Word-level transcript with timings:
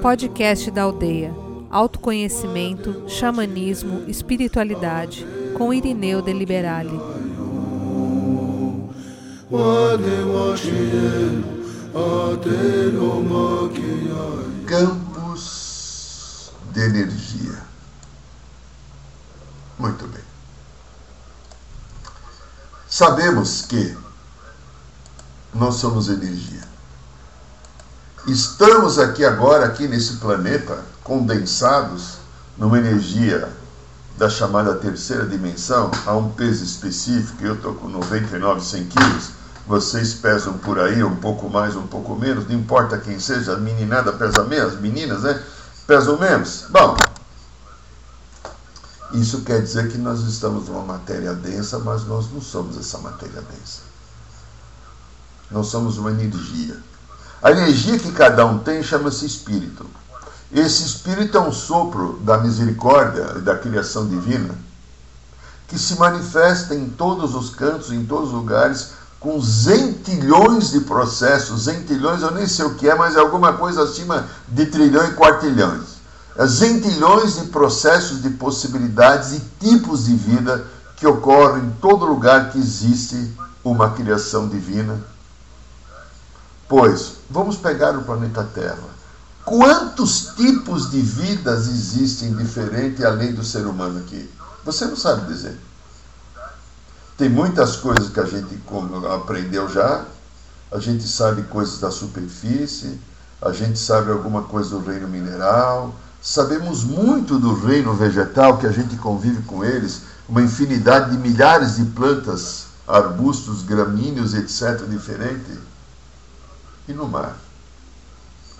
Podcast 0.00 0.70
da 0.70 0.82
Aldeia. 0.84 1.34
Autoconhecimento, 1.70 3.04
xamanismo, 3.06 4.08
espiritualidade, 4.08 5.26
com 5.56 5.72
Irineu 5.72 6.22
de 6.22 6.32
Liberale. 6.32 6.98
Campos 14.66 16.52
de 16.72 16.80
energia. 16.80 17.62
Muito 19.78 20.06
bem. 20.08 20.22
Sabemos 22.88 23.62
que 23.62 24.07
nós 25.54 25.76
somos 25.76 26.08
energia. 26.08 26.62
Estamos 28.26 28.98
aqui 28.98 29.24
agora, 29.24 29.66
aqui 29.66 29.88
nesse 29.88 30.16
planeta, 30.16 30.84
condensados 31.02 32.18
numa 32.56 32.78
energia 32.78 33.48
da 34.18 34.28
chamada 34.28 34.74
terceira 34.74 35.24
dimensão, 35.24 35.90
a 36.04 36.14
um 36.14 36.30
peso 36.32 36.64
específico, 36.64 37.42
eu 37.44 37.54
estou 37.54 37.74
com 37.74 37.88
99, 37.88 38.60
100 38.60 38.86
quilos, 38.86 39.30
vocês 39.66 40.14
pesam 40.14 40.58
por 40.58 40.78
aí 40.78 41.04
um 41.04 41.16
pouco 41.16 41.48
mais, 41.48 41.76
um 41.76 41.86
pouco 41.86 42.16
menos, 42.16 42.48
não 42.48 42.56
importa 42.56 42.98
quem 42.98 43.20
seja, 43.20 43.52
a 43.52 43.56
meninada 43.56 44.12
pesa 44.12 44.42
menos, 44.42 44.74
as 44.74 44.80
meninas, 44.80 45.22
né? 45.22 45.40
Pesam 45.86 46.18
menos. 46.18 46.64
Bom, 46.70 46.96
isso 49.12 49.42
quer 49.42 49.62
dizer 49.62 49.88
que 49.90 49.98
nós 49.98 50.20
estamos 50.20 50.68
numa 50.68 50.82
matéria 50.82 51.32
densa, 51.32 51.78
mas 51.78 52.04
nós 52.04 52.30
não 52.32 52.40
somos 52.40 52.76
essa 52.76 52.98
matéria 52.98 53.40
densa. 53.40 53.80
Nós 55.50 55.68
somos 55.68 55.98
uma 55.98 56.10
energia. 56.10 56.76
A 57.42 57.50
energia 57.50 57.98
que 57.98 58.12
cada 58.12 58.44
um 58.44 58.58
tem 58.58 58.82
chama-se 58.82 59.24
espírito. 59.24 59.86
Esse 60.52 60.84
espírito 60.84 61.36
é 61.36 61.40
um 61.40 61.52
sopro 61.52 62.18
da 62.22 62.38
misericórdia 62.38 63.34
e 63.36 63.40
da 63.40 63.56
criação 63.56 64.08
divina 64.08 64.54
que 65.68 65.78
se 65.78 65.96
manifesta 65.96 66.74
em 66.74 66.88
todos 66.88 67.34
os 67.34 67.50
cantos, 67.50 67.92
em 67.92 68.04
todos 68.04 68.28
os 68.28 68.34
lugares, 68.34 68.92
com 69.20 69.38
zentilhões 69.40 70.70
de 70.70 70.80
processos. 70.80 71.64
Zentilhões, 71.64 72.22
eu 72.22 72.30
nem 72.30 72.46
sei 72.46 72.64
o 72.64 72.74
que 72.74 72.88
é, 72.88 72.94
mas 72.94 73.14
é 73.14 73.20
alguma 73.20 73.52
coisa 73.52 73.82
acima 73.82 74.26
de 74.48 74.64
trilhão 74.66 75.04
e 75.04 75.14
quartilhões. 75.14 75.98
É 76.36 76.46
zentilhões 76.46 77.36
de 77.36 77.48
processos, 77.48 78.22
de 78.22 78.30
possibilidades 78.30 79.32
e 79.32 79.42
tipos 79.60 80.06
de 80.06 80.14
vida 80.14 80.66
que 80.96 81.06
ocorrem 81.06 81.64
em 81.64 81.70
todo 81.82 82.06
lugar 82.06 82.50
que 82.50 82.58
existe 82.58 83.30
uma 83.62 83.90
criação 83.90 84.48
divina 84.48 84.98
Pois, 86.68 87.14
vamos 87.30 87.56
pegar 87.56 87.96
o 87.96 88.04
planeta 88.04 88.44
Terra. 88.44 88.98
Quantos 89.42 90.34
tipos 90.36 90.90
de 90.90 91.00
vidas 91.00 91.66
existem 91.66 92.36
diferentes 92.36 93.02
além 93.02 93.32
do 93.32 93.42
ser 93.42 93.66
humano 93.66 94.00
aqui? 94.00 94.28
Você 94.66 94.84
não 94.84 94.96
sabe 94.96 95.32
dizer. 95.32 95.58
Tem 97.16 97.30
muitas 97.30 97.76
coisas 97.76 98.10
que 98.10 98.20
a 98.20 98.26
gente 98.26 98.60
aprendeu 99.10 99.66
já, 99.70 100.04
a 100.70 100.78
gente 100.78 101.08
sabe 101.08 101.42
coisas 101.44 101.80
da 101.80 101.90
superfície, 101.90 103.00
a 103.40 103.50
gente 103.50 103.78
sabe 103.78 104.12
alguma 104.12 104.42
coisa 104.42 104.68
do 104.68 104.80
reino 104.80 105.08
mineral, 105.08 105.94
sabemos 106.20 106.84
muito 106.84 107.38
do 107.38 107.54
reino 107.54 107.94
vegetal, 107.94 108.58
que 108.58 108.66
a 108.66 108.72
gente 108.72 108.94
convive 108.96 109.42
com 109.44 109.64
eles, 109.64 110.02
uma 110.28 110.42
infinidade 110.42 111.12
de 111.12 111.16
milhares 111.16 111.76
de 111.76 111.84
plantas, 111.86 112.66
arbustos, 112.86 113.62
gramíneos, 113.62 114.34
etc., 114.34 114.86
diferentes 114.86 115.67
e 116.88 116.92
no 116.92 117.06
mar. 117.06 117.36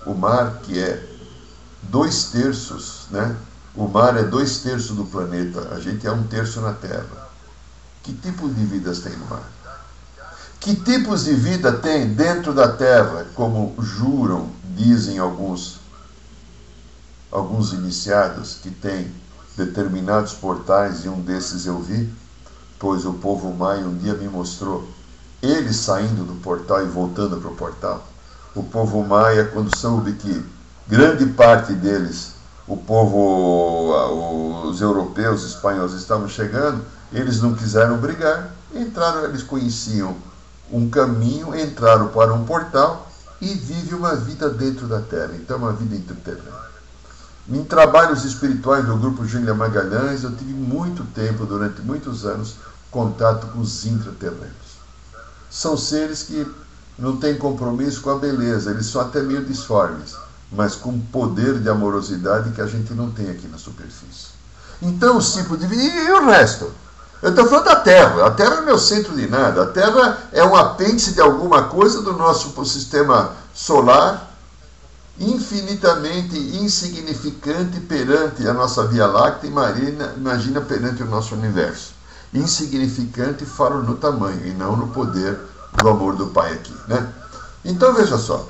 O 0.07 0.15
mar 0.15 0.61
que 0.63 0.79
é 0.79 1.03
dois 1.83 2.27
terços, 2.27 3.07
né? 3.11 3.37
O 3.75 3.89
mar 3.89 4.17
é 4.17 4.23
dois 4.23 4.59
terços 4.59 4.95
do 4.95 5.05
planeta, 5.05 5.75
a 5.75 5.81
gente 5.81 6.07
é 6.07 6.13
um 6.13 6.25
terço 6.25 6.61
na 6.61 6.73
Terra. 6.75 7.29
Que 8.03 8.13
tipo 8.13 8.49
de 8.49 8.65
vidas 8.65 9.01
tem 9.01 9.17
no 9.17 9.27
mar? 9.27 9.43
Que 10.61 10.75
tipos 10.75 11.25
de 11.25 11.35
vida 11.35 11.73
tem 11.73 12.13
dentro 12.15 12.53
da 12.53 12.69
Terra, 12.69 13.27
como 13.35 13.75
juram, 13.81 14.51
dizem 14.77 15.19
alguns 15.19 15.79
alguns 17.31 17.75
iniciados 17.75 18.55
que 18.63 18.71
têm 18.71 19.13
determinados 19.55 20.33
portais 20.33 21.05
e 21.05 21.09
um 21.09 21.21
desses 21.21 21.67
eu 21.67 21.79
vi, 21.79 22.11
pois 22.79 23.05
o 23.05 23.13
povo 23.13 23.53
maia 23.53 23.85
um 23.85 23.99
dia 23.99 24.15
me 24.15 24.27
mostrou 24.27 24.89
ele 25.43 25.73
saindo 25.73 26.25
do 26.25 26.41
portal 26.41 26.83
e 26.83 26.89
voltando 26.89 27.37
para 27.37 27.51
o 27.51 27.55
portal 27.55 28.07
o 28.55 28.63
povo 28.63 29.03
maia, 29.05 29.45
quando 29.47 29.77
soube 29.77 30.13
que 30.13 30.45
grande 30.87 31.27
parte 31.27 31.73
deles, 31.73 32.33
o 32.67 32.77
povo, 32.77 34.69
os 34.69 34.81
europeus, 34.81 35.43
os 35.43 35.51
espanhóis 35.55 35.93
estavam 35.93 36.29
chegando, 36.29 36.85
eles 37.13 37.41
não 37.41 37.55
quiseram 37.55 37.97
brigar, 37.99 38.51
entraram, 38.75 39.25
eles 39.25 39.43
conheciam 39.43 40.17
um 40.71 40.89
caminho, 40.89 41.59
entraram 41.59 42.09
para 42.09 42.33
um 42.35 42.45
portal 42.45 43.09
e 43.41 43.55
vive 43.55 43.95
uma 43.95 44.15
vida 44.15 44.51
dentro 44.51 44.87
da 44.87 45.01
terra, 45.01 45.33
então 45.35 45.59
uma 45.59 45.73
vida 45.73 45.95
interterrena. 45.95 46.69
Em 47.49 47.65
trabalhos 47.65 48.25
espirituais 48.25 48.85
do 48.85 48.97
grupo 48.97 49.25
Júlia 49.25 49.55
Magalhães, 49.55 50.23
eu 50.23 50.37
tive 50.37 50.53
muito 50.53 51.03
tempo, 51.15 51.47
durante 51.47 51.81
muitos 51.81 52.27
anos, 52.27 52.57
contato 52.91 53.47
com 53.47 53.61
os 53.61 53.87
intraterrenos. 53.87 54.79
São 55.51 55.77
seres 55.77 56.23
que 56.23 56.47
não 56.99 57.17
têm 57.17 57.37
compromisso 57.37 58.01
com 58.01 58.11
a 58.11 58.19
beleza, 58.19 58.71
eles 58.71 58.87
são 58.87 59.01
até 59.01 59.23
meio 59.23 59.45
disformes, 59.45 60.17
mas 60.51 60.75
com 60.75 60.99
poder 60.99 61.61
de 61.61 61.69
amorosidade 61.69 62.51
que 62.51 62.61
a 62.61 62.67
gente 62.67 62.93
não 62.93 63.11
tem 63.11 63.31
aqui 63.31 63.47
na 63.47 63.57
superfície. 63.57 64.29
Então, 64.83 65.17
os 65.17 65.33
tipos 65.33 65.59
de 65.59 65.67
vida. 65.67 65.83
E 65.83 66.11
o 66.11 66.27
resto? 66.27 66.73
Eu 67.21 67.31
estou 67.31 67.47
falando 67.47 67.65
da 67.65 67.77
Terra. 67.77 68.27
A 68.27 68.31
Terra 68.31 68.61
não 68.61 68.71
é 68.71 68.73
o 68.73 68.79
centro 68.79 69.15
de 69.15 69.29
nada. 69.29 69.63
A 69.63 69.67
Terra 69.67 70.19
é 70.33 70.45
um 70.45 70.55
apêndice 70.55 71.13
de 71.13 71.21
alguma 71.21 71.65
coisa 71.65 72.01
do 72.01 72.13
nosso 72.13 72.65
sistema 72.65 73.33
solar, 73.53 74.31
infinitamente 75.19 76.37
insignificante 76.37 77.81
perante 77.81 78.47
a 78.47 78.55
nossa 78.55 78.87
Via 78.87 79.07
Láctea. 79.07 79.49
Imagina, 79.49 80.15
imagina 80.17 80.61
perante 80.61 81.03
o 81.03 81.07
nosso 81.07 81.35
universo. 81.35 81.93
Insignificante 82.33 83.45
falo 83.45 83.83
no 83.83 83.97
tamanho 83.97 84.47
e 84.47 84.53
não 84.53 84.77
no 84.77 84.89
poder 84.89 85.39
do 85.83 85.89
amor 85.89 86.17
do 86.17 86.27
Pai 86.29 86.53
aqui. 86.53 86.75
Né? 86.87 87.09
Então 87.65 87.95
veja 87.95 88.19
só, 88.19 88.47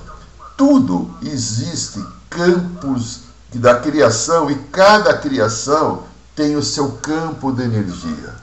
tudo 0.57 1.11
existe 1.23 2.05
campos 2.29 3.21
da 3.55 3.77
criação 3.77 4.51
e 4.51 4.55
cada 4.55 5.17
criação 5.17 6.03
tem 6.35 6.57
o 6.57 6.63
seu 6.63 6.93
campo 7.03 7.53
de 7.53 7.63
energia. 7.63 8.35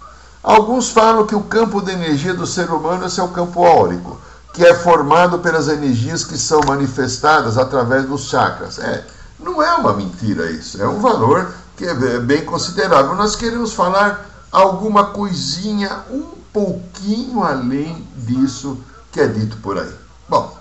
Alguns 0.44 0.90
falam 0.90 1.26
que 1.26 1.36
o 1.36 1.44
campo 1.44 1.82
de 1.82 1.92
energia 1.92 2.34
do 2.34 2.46
ser 2.46 2.70
humano 2.70 3.06
é 3.06 3.10
seu 3.10 3.28
campo 3.30 3.66
áurico, 3.66 4.20
que 4.54 4.66
é 4.66 4.74
formado 4.74 5.40
pelas 5.40 5.68
energias 5.68 6.24
que 6.24 6.38
são 6.38 6.62
manifestadas 6.68 7.58
através 7.58 8.06
dos 8.06 8.26
chakras. 8.30 8.80
É, 8.80 9.06
não 9.40 9.62
é 9.62 9.74
uma 9.76 9.94
mentira 9.94 10.50
isso, 10.52 10.82
é 10.82 10.88
um 10.88 11.00
valor 11.00 11.52
que 11.76 11.86
é 11.86 12.20
bem 12.20 12.46
considerável. 12.46 13.16
Nós 13.16 13.36
queremos 13.36 13.74
falar 13.74 14.26
alguma 14.52 15.06
coisinha 15.06 16.04
um 16.10 16.35
pouquinho 16.56 17.44
além 17.44 18.08
disso 18.16 18.80
que 19.12 19.20
é 19.20 19.28
dito 19.28 19.58
por 19.58 19.78
aí. 19.78 19.94
Bom, 20.30 20.58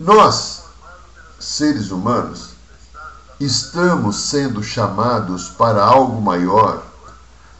nós, 0.00 0.62
seres 1.38 1.90
humanos, 1.90 2.54
estamos 3.38 4.16
sendo 4.16 4.62
chamados 4.62 5.50
para 5.50 5.84
algo 5.84 6.22
maior 6.22 6.82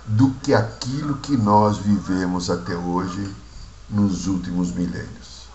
do 0.07 0.31
que 0.43 0.55
aquilo 0.55 1.19
que 1.19 1.37
nós 1.37 1.77
vivemos 1.77 2.49
até 2.49 2.75
hoje 2.75 3.31
nos 3.91 4.27
últimos 4.27 4.73
milênios. 4.73 5.49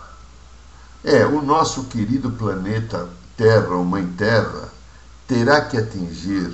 É, 1.04 1.26
o 1.26 1.42
nosso 1.42 1.86
querido 1.86 2.30
planeta 2.30 3.10
Terra, 3.36 3.70
ou 3.70 3.84
Mãe 3.84 4.06
Terra, 4.16 4.70
terá 5.28 5.60
que 5.62 5.76
atingir 5.76 6.54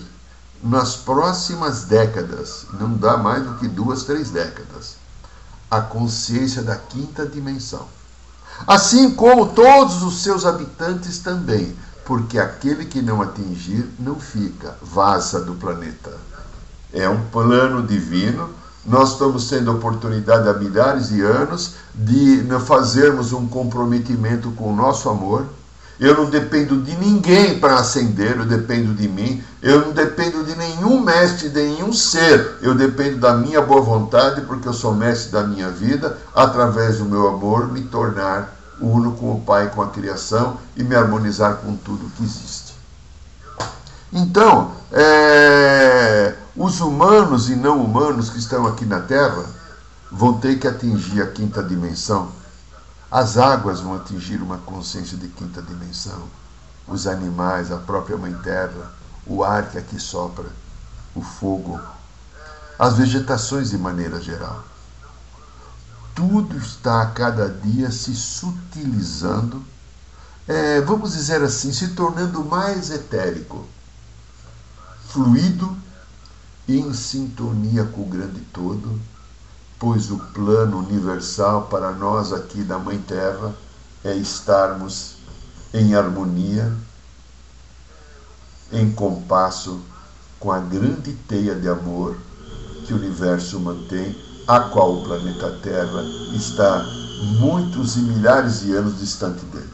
nas 0.63 0.95
próximas 0.95 1.83
décadas, 1.83 2.68
não 2.80 2.94
dá 2.94 3.18
mais 3.18 3.44
do 3.44 3.56
que 3.56 3.68
duas, 3.68 4.04
três 4.04 4.30
décadas, 4.30 4.98
a 5.69 5.81
consciência 5.81 6.62
da 6.63 6.75
quinta 6.75 7.25
dimensão. 7.25 7.86
Assim 8.68 9.12
como 9.12 9.48
todos 9.54 10.04
os 10.04 10.21
seus 10.21 10.45
habitantes 10.45 11.19
também, 11.19 11.75
porque 12.06 12.39
aquele 12.39 12.86
que 12.86 13.01
não 13.01 13.21
atingir 13.21 13.88
não 14.00 14.19
fica, 14.19 14.75
vaza 14.81 15.39
do 15.39 15.54
planeta. 15.54 16.12
É 16.92 17.07
um 17.07 17.24
plano 17.25 17.86
divino. 17.86 18.50
Nós 18.86 19.12
estamos 19.12 19.48
tendo 19.48 19.69
a 19.69 19.75
oportunidade 19.75 20.50
há 20.50 20.54
milhares 20.54 21.10
de 21.10 21.21
anos 21.21 21.75
de 21.94 22.44
fazermos 22.65 23.31
um 23.31 23.48
comprometimento 23.48 24.51
com 24.51 24.74
o 24.74 24.75
nosso 24.75 25.07
amor, 25.07 25.45
eu 26.00 26.16
não 26.16 26.30
dependo 26.30 26.81
de 26.81 26.96
ninguém 26.96 27.60
para 27.60 27.75
ascender, 27.75 28.38
eu 28.38 28.46
dependo 28.46 28.94
de 28.94 29.07
mim. 29.07 29.44
Eu 29.62 29.81
não 29.81 29.92
dependo 29.92 30.46
de 30.46 30.56
nenhum 30.56 31.01
mestre, 31.01 31.50
de 31.50 31.62
nenhum 31.62 31.92
ser. 31.92 32.57
Eu 32.62 32.74
dependo 32.74 33.18
da 33.18 33.34
minha 33.34 33.62
boa 33.62 33.81
vontade, 33.81 34.42
porque 34.42 34.68
eu 34.68 34.74
sou 34.74 34.96
mestre 34.96 35.34
da 35.34 35.44
minha 35.44 35.69
vida, 35.69 36.18
através 36.34 37.00
do 37.00 37.06
meu 37.06 37.28
amor, 37.28 37.69
me 37.69 37.81
tornar 37.81 38.56
uno 38.80 39.12
com 39.12 39.34
o 39.34 39.42
Pai, 39.42 39.69
com 39.75 39.81
a 39.81 39.90
criação 39.90 40.57
e 40.78 40.84
me 40.84 40.96
harmonizar 40.96 41.57
com 41.57 41.75
tudo 41.75 42.10
que 42.16 42.24
existe. 42.24 42.74
Então, 44.13 44.72
é, 44.94 46.34
os 46.56 46.80
humanos 46.80 47.50
e 47.50 47.56
não 47.57 47.84
humanos 47.84 48.30
que 48.30 48.40
estão 48.40 48.66
aqui 48.66 48.86
na 48.86 49.01
Terra 49.01 49.44
vão 50.10 50.34
ter 50.40 50.57
que 50.57 50.68
atingir 50.68 51.22
a 51.22 51.28
quinta 51.28 51.62
dimensão. 51.62 52.38
As 53.12 53.38
águas 53.38 53.80
vão 53.80 53.96
atingir 53.96 54.40
uma 54.40 54.60
consciência 54.60 55.18
de 55.18 55.28
quinta 55.30 55.64
dimensão. 55.64 56.28
Os 56.88 57.08
animais, 57.08 57.72
a 57.72 57.78
própria 57.78 58.16
Mãe 58.16 58.34
Terra, 58.44 58.94
o 59.26 59.44
ar 59.44 59.70
que 59.70 59.80
aqui 59.80 60.00
sopra, 60.00 60.46
o 61.16 61.22
fogo, 61.22 61.80
as 62.78 62.98
vegetações 62.98 63.72
de 63.72 63.80
maneira 63.80 64.22
geral. 64.22 64.64
Tudo 66.14 66.56
está 66.58 67.02
a 67.02 67.08
cada 67.08 67.50
dia 67.50 67.90
se 67.90 68.16
sutilizando, 68.16 69.66
é, 70.48 70.80
vamos 70.82 71.14
dizer 71.14 71.42
assim, 71.42 71.74
se 71.74 71.90
tornando 71.90 72.46
mais 72.46 72.92
etérico, 72.92 73.66
fluido 75.08 75.76
e 76.68 76.78
em 76.78 76.94
sintonia 76.94 77.86
com 77.86 78.02
o 78.02 78.10
grande 78.10 78.42
todo, 78.54 79.00
pois 79.80 80.12
o 80.12 80.18
plano 80.18 80.80
universal 80.80 81.68
para 81.68 81.92
nós 81.94 82.34
aqui 82.34 82.62
da 82.62 82.78
Mãe 82.78 83.00
Terra 83.00 83.56
é 84.04 84.14
estarmos 84.14 85.16
em 85.74 85.96
harmonia, 85.96 86.72
em 88.72 88.92
compasso 88.92 89.80
com 90.40 90.52
a 90.52 90.60
grande 90.60 91.14
teia 91.28 91.56
de 91.56 91.70
amor 91.70 92.18
que 92.86 92.94
o 92.94 92.98
universo 92.98 93.60
mantém, 93.60 94.16
a 94.48 94.60
qual 94.60 94.96
o 94.96 95.04
planeta 95.04 95.58
Terra 95.64 96.04
está 96.34 96.84
muitos 97.40 97.96
e 97.96 98.00
milhares 98.00 98.62
de 98.62 98.74
anos 98.74 99.00
distante 99.00 99.46
dele. 99.46 99.74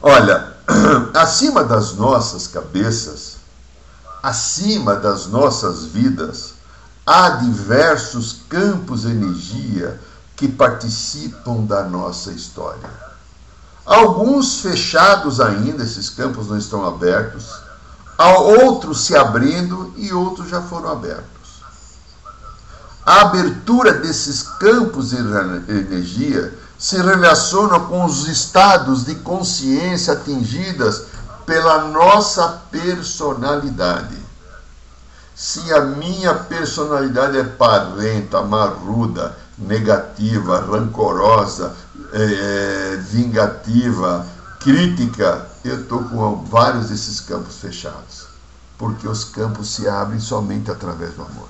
Olha, 0.00 0.54
acima 1.14 1.62
das 1.64 1.94
nossas 1.94 2.46
cabeças, 2.46 3.36
acima 4.22 4.96
das 4.96 5.26
nossas 5.26 5.84
vidas, 5.84 6.53
há 7.06 7.30
diversos 7.30 8.40
campos 8.48 9.02
de 9.02 9.10
energia 9.10 10.00
que 10.36 10.48
participam 10.48 11.64
da 11.64 11.84
nossa 11.84 12.32
história. 12.32 12.90
Alguns 13.84 14.60
fechados 14.60 15.40
ainda, 15.40 15.84
esses 15.84 16.08
campos 16.08 16.48
não 16.48 16.56
estão 16.56 16.86
abertos, 16.86 17.50
outros 18.62 19.04
se 19.04 19.14
abrindo 19.14 19.92
e 19.96 20.12
outros 20.12 20.48
já 20.48 20.62
foram 20.62 20.90
abertos. 20.90 21.34
A 23.04 23.22
abertura 23.22 23.92
desses 23.92 24.42
campos 24.42 25.10
de 25.10 25.16
energia 25.16 26.58
se 26.78 26.96
relaciona 26.96 27.80
com 27.80 28.04
os 28.06 28.26
estados 28.26 29.04
de 29.04 29.14
consciência 29.16 30.14
atingidas 30.14 31.04
pela 31.44 31.88
nossa 31.88 32.62
personalidade. 32.70 34.23
Se 35.34 35.72
a 35.72 35.80
minha 35.80 36.32
personalidade 36.32 37.36
é 37.38 37.42
parenta, 37.44 38.42
marruda, 38.42 39.36
negativa, 39.58 40.60
rancorosa, 40.60 41.74
é, 42.12 42.96
vingativa, 43.10 44.24
crítica, 44.60 45.46
eu 45.64 45.80
estou 45.80 46.04
com 46.04 46.44
vários 46.44 46.88
desses 46.88 47.20
campos 47.20 47.56
fechados. 47.56 48.28
Porque 48.78 49.08
os 49.08 49.24
campos 49.24 49.74
se 49.74 49.88
abrem 49.88 50.20
somente 50.20 50.70
através 50.70 51.14
do 51.14 51.22
amor. 51.22 51.48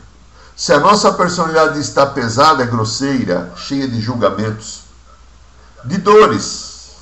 Se 0.56 0.72
a 0.72 0.80
nossa 0.80 1.12
personalidade 1.12 1.80
está 1.80 2.06
pesada, 2.06 2.64
grosseira, 2.64 3.52
cheia 3.56 3.88
de 3.88 4.00
julgamentos, 4.00 4.82
de 5.84 5.98
dores, 5.98 6.92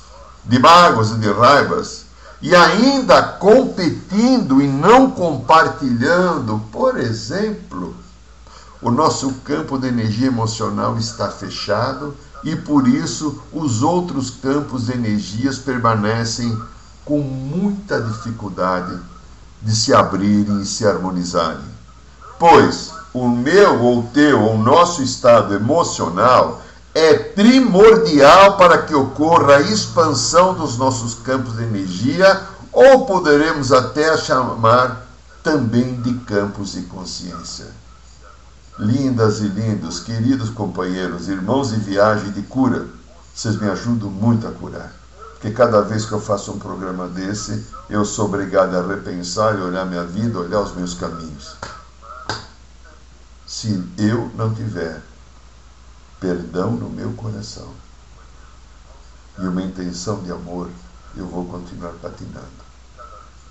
de 0.43 0.59
mágoas 0.59 1.11
e 1.11 1.15
de 1.15 1.31
raivas, 1.31 2.02
e 2.43 2.53
ainda 2.53 3.23
competindo 3.23 4.61
e 4.61 4.67
não 4.67 5.09
compartilhando, 5.09 6.61
por 6.73 6.99
exemplo, 6.99 7.95
o 8.81 8.91
nosso 8.91 9.35
campo 9.45 9.79
de 9.79 9.87
energia 9.87 10.27
emocional 10.27 10.97
está 10.97 11.31
fechado 11.31 12.13
e 12.43 12.53
por 12.53 12.85
isso 12.85 13.41
os 13.53 13.81
outros 13.81 14.29
campos 14.29 14.87
de 14.87 14.91
energias 14.91 15.57
permanecem 15.57 16.61
com 17.05 17.19
muita 17.19 18.01
dificuldade 18.01 18.99
de 19.61 19.73
se 19.73 19.93
abrirem 19.93 20.59
e 20.59 20.65
se 20.65 20.85
harmonizarem. 20.85 21.73
Pois 22.37 22.91
o 23.13 23.29
meu 23.29 23.81
ou 23.81 24.03
teu 24.13 24.41
ou 24.41 24.57
nosso 24.57 25.01
estado 25.01 25.53
emocional 25.53 26.61
é 26.93 27.15
primordial 27.15 28.55
para 28.57 28.83
que 28.83 28.93
ocorra 28.93 29.55
a 29.55 29.61
expansão 29.61 30.53
dos 30.53 30.77
nossos 30.77 31.15
campos 31.15 31.57
de 31.57 31.63
energia, 31.63 32.41
ou 32.71 33.05
poderemos 33.05 33.71
até 33.71 34.15
chamar 34.17 35.05
também 35.41 36.01
de 36.01 36.13
campos 36.19 36.73
de 36.73 36.83
consciência. 36.83 37.67
Lindas 38.77 39.39
e 39.39 39.47
lindos, 39.47 39.99
queridos 39.99 40.49
companheiros, 40.49 41.27
irmãos 41.27 41.69
de 41.69 41.77
viagem 41.77 42.31
de 42.31 42.41
cura, 42.43 42.87
vocês 43.33 43.59
me 43.59 43.69
ajudam 43.69 44.09
muito 44.09 44.47
a 44.47 44.51
curar. 44.51 44.91
Porque 45.33 45.51
cada 45.51 45.81
vez 45.81 46.05
que 46.05 46.13
eu 46.13 46.21
faço 46.21 46.51
um 46.51 46.59
programa 46.59 47.07
desse, 47.07 47.65
eu 47.89 48.05
sou 48.05 48.25
obrigado 48.25 48.75
a 48.75 48.87
repensar 48.87 49.57
e 49.57 49.61
olhar 49.61 49.85
minha 49.85 50.03
vida, 50.03 50.39
olhar 50.39 50.61
os 50.61 50.73
meus 50.75 50.93
caminhos. 50.93 51.55
Se 53.45 53.83
eu 53.97 54.31
não 54.35 54.53
tiver 54.53 55.01
perdão 56.23 56.71
no 56.71 56.89
meu 56.89 57.11
coração 57.11 57.67
e 59.37 59.45
uma 59.45 59.61
intenção 59.61 60.23
de 60.23 60.31
amor, 60.31 60.69
eu 61.17 61.27
vou 61.27 61.43
continuar 61.45 61.91
patinando. 62.01 62.63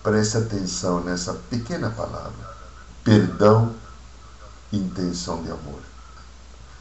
Preste 0.02 0.38
atenção 0.38 1.04
nessa 1.04 1.34
pequena 1.50 1.90
palavra: 1.90 2.56
perdão 3.04 3.74
intenção 4.72 5.42
de 5.42 5.50
amor. 5.50 5.80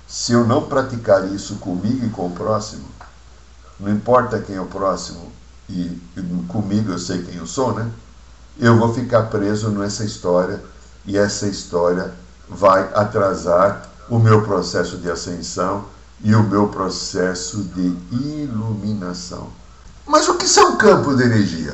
Se 0.08 0.32
eu 0.32 0.48
não 0.48 0.70
praticar 0.70 1.28
isso 1.34 1.56
comigo 1.56 2.06
e 2.06 2.10
com 2.10 2.28
o 2.28 2.32
próximo, 2.32 2.88
não 3.78 3.92
importa 3.92 4.40
quem 4.40 4.56
é 4.56 4.62
o 4.62 4.68
próximo, 4.68 5.30
e 5.68 6.02
comigo 6.48 6.94
eu 6.94 7.00
sei 7.00 7.22
quem 7.24 7.36
eu 7.36 7.48
sou, 7.48 7.74
né? 7.74 7.92
Eu 8.58 8.78
vou 8.78 8.94
ficar 8.94 9.24
preso 9.24 9.70
nessa 9.70 10.06
história 10.06 10.64
e 11.06 11.18
essa 11.18 11.48
história 11.48 12.14
vai 12.48 12.82
atrasar 12.94 13.91
o 14.12 14.20
meu 14.20 14.42
processo 14.42 14.98
de 14.98 15.10
ascensão 15.10 15.86
e 16.22 16.36
o 16.36 16.44
meu 16.44 16.68
processo 16.68 17.64
de 17.64 17.96
iluminação. 18.12 19.48
Mas 20.06 20.28
o 20.28 20.36
que 20.36 20.50
são 20.50 20.76
campos 20.76 21.16
de 21.16 21.24
energia? 21.24 21.74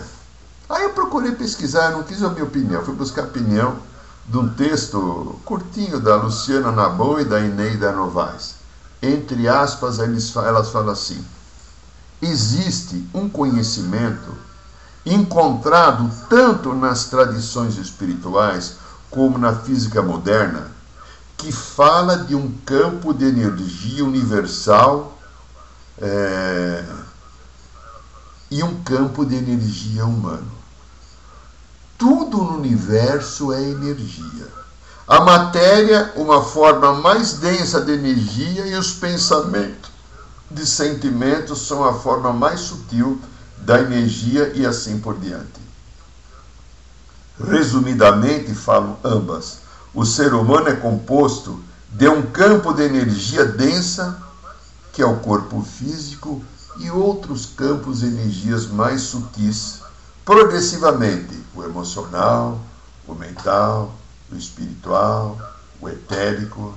Aí 0.70 0.84
eu 0.84 0.92
procurei 0.92 1.32
pesquisar, 1.32 1.90
não 1.90 2.04
quis 2.04 2.22
a 2.22 2.30
minha 2.30 2.44
opinião, 2.44 2.86
fui 2.86 2.94
buscar 2.94 3.24
a 3.24 3.26
opinião 3.26 3.78
de 4.28 4.38
um 4.38 4.50
texto 4.50 5.40
curtinho 5.44 6.00
da 6.00 6.16
Luciana 6.18 6.72
Nabon 6.72 7.20
e 7.20 7.26
da 7.26 7.40
Ineida 7.40 7.92
Novaes. 7.92 8.54
Entre 9.02 9.48
aspas, 9.48 9.98
elas 9.98 10.70
falam 10.70 10.92
assim: 10.92 11.26
existe 12.22 13.04
um 13.16 13.28
conhecimento 13.28 14.32
encontrado 15.04 16.08
tanto 16.30 16.76
nas 16.76 17.06
tradições 17.06 17.78
espirituais 17.78 18.76
como 19.10 19.40
na 19.40 19.56
física 19.56 20.04
moderna 20.04 20.77
que 21.38 21.52
fala 21.52 22.18
de 22.18 22.36
um 22.36 22.52
campo 22.66 23.14
de 23.14 23.26
energia 23.26 24.04
universal 24.04 25.18
é, 26.00 26.84
e 28.50 28.64
um 28.64 28.82
campo 28.84 29.24
de 29.24 29.36
energia 29.36 30.06
humano. 30.06 30.52
Tudo 31.98 32.38
no 32.38 32.58
universo 32.58 33.54
é 33.54 33.62
energia. 33.62 34.48
A 35.08 35.22
matéria, 35.22 36.12
uma 36.16 36.44
forma 36.44 36.94
mais 36.94 37.34
densa 37.34 37.82
de 37.82 37.94
energia, 37.94 38.68
e 38.68 38.76
os 38.76 38.94
pensamentos 38.94 39.92
de 40.50 40.66
sentimentos 40.66 41.68
são 41.68 41.84
a 41.84 41.94
forma 41.94 42.34
mais 42.34 42.62
sutil 42.62 43.22
da 43.58 43.80
energia 43.80 44.52
e 44.56 44.66
assim 44.66 45.00
por 45.00 45.18
diante. 45.18 45.62
Resumidamente, 47.40 48.54
falam 48.54 48.98
ambas 49.04 49.67
o 49.98 50.06
ser 50.06 50.32
humano 50.36 50.70
é 50.70 50.76
composto 50.76 51.60
de 51.92 52.08
um 52.08 52.22
campo 52.22 52.72
de 52.72 52.84
energia 52.84 53.44
densa, 53.44 54.16
que 54.94 55.02
é 55.02 55.06
o 55.08 55.16
corpo 55.16 55.64
físico, 55.64 56.40
e 56.78 56.92
outros 56.92 57.48
campos 57.48 58.02
de 58.02 58.06
energias 58.06 58.68
mais 58.68 59.02
sutis, 59.02 59.80
progressivamente 60.24 61.44
o 61.56 61.64
emocional, 61.64 62.60
o 63.08 63.16
mental, 63.16 63.92
o 64.32 64.36
espiritual, 64.36 65.36
o 65.82 65.90
etérico. 65.90 66.76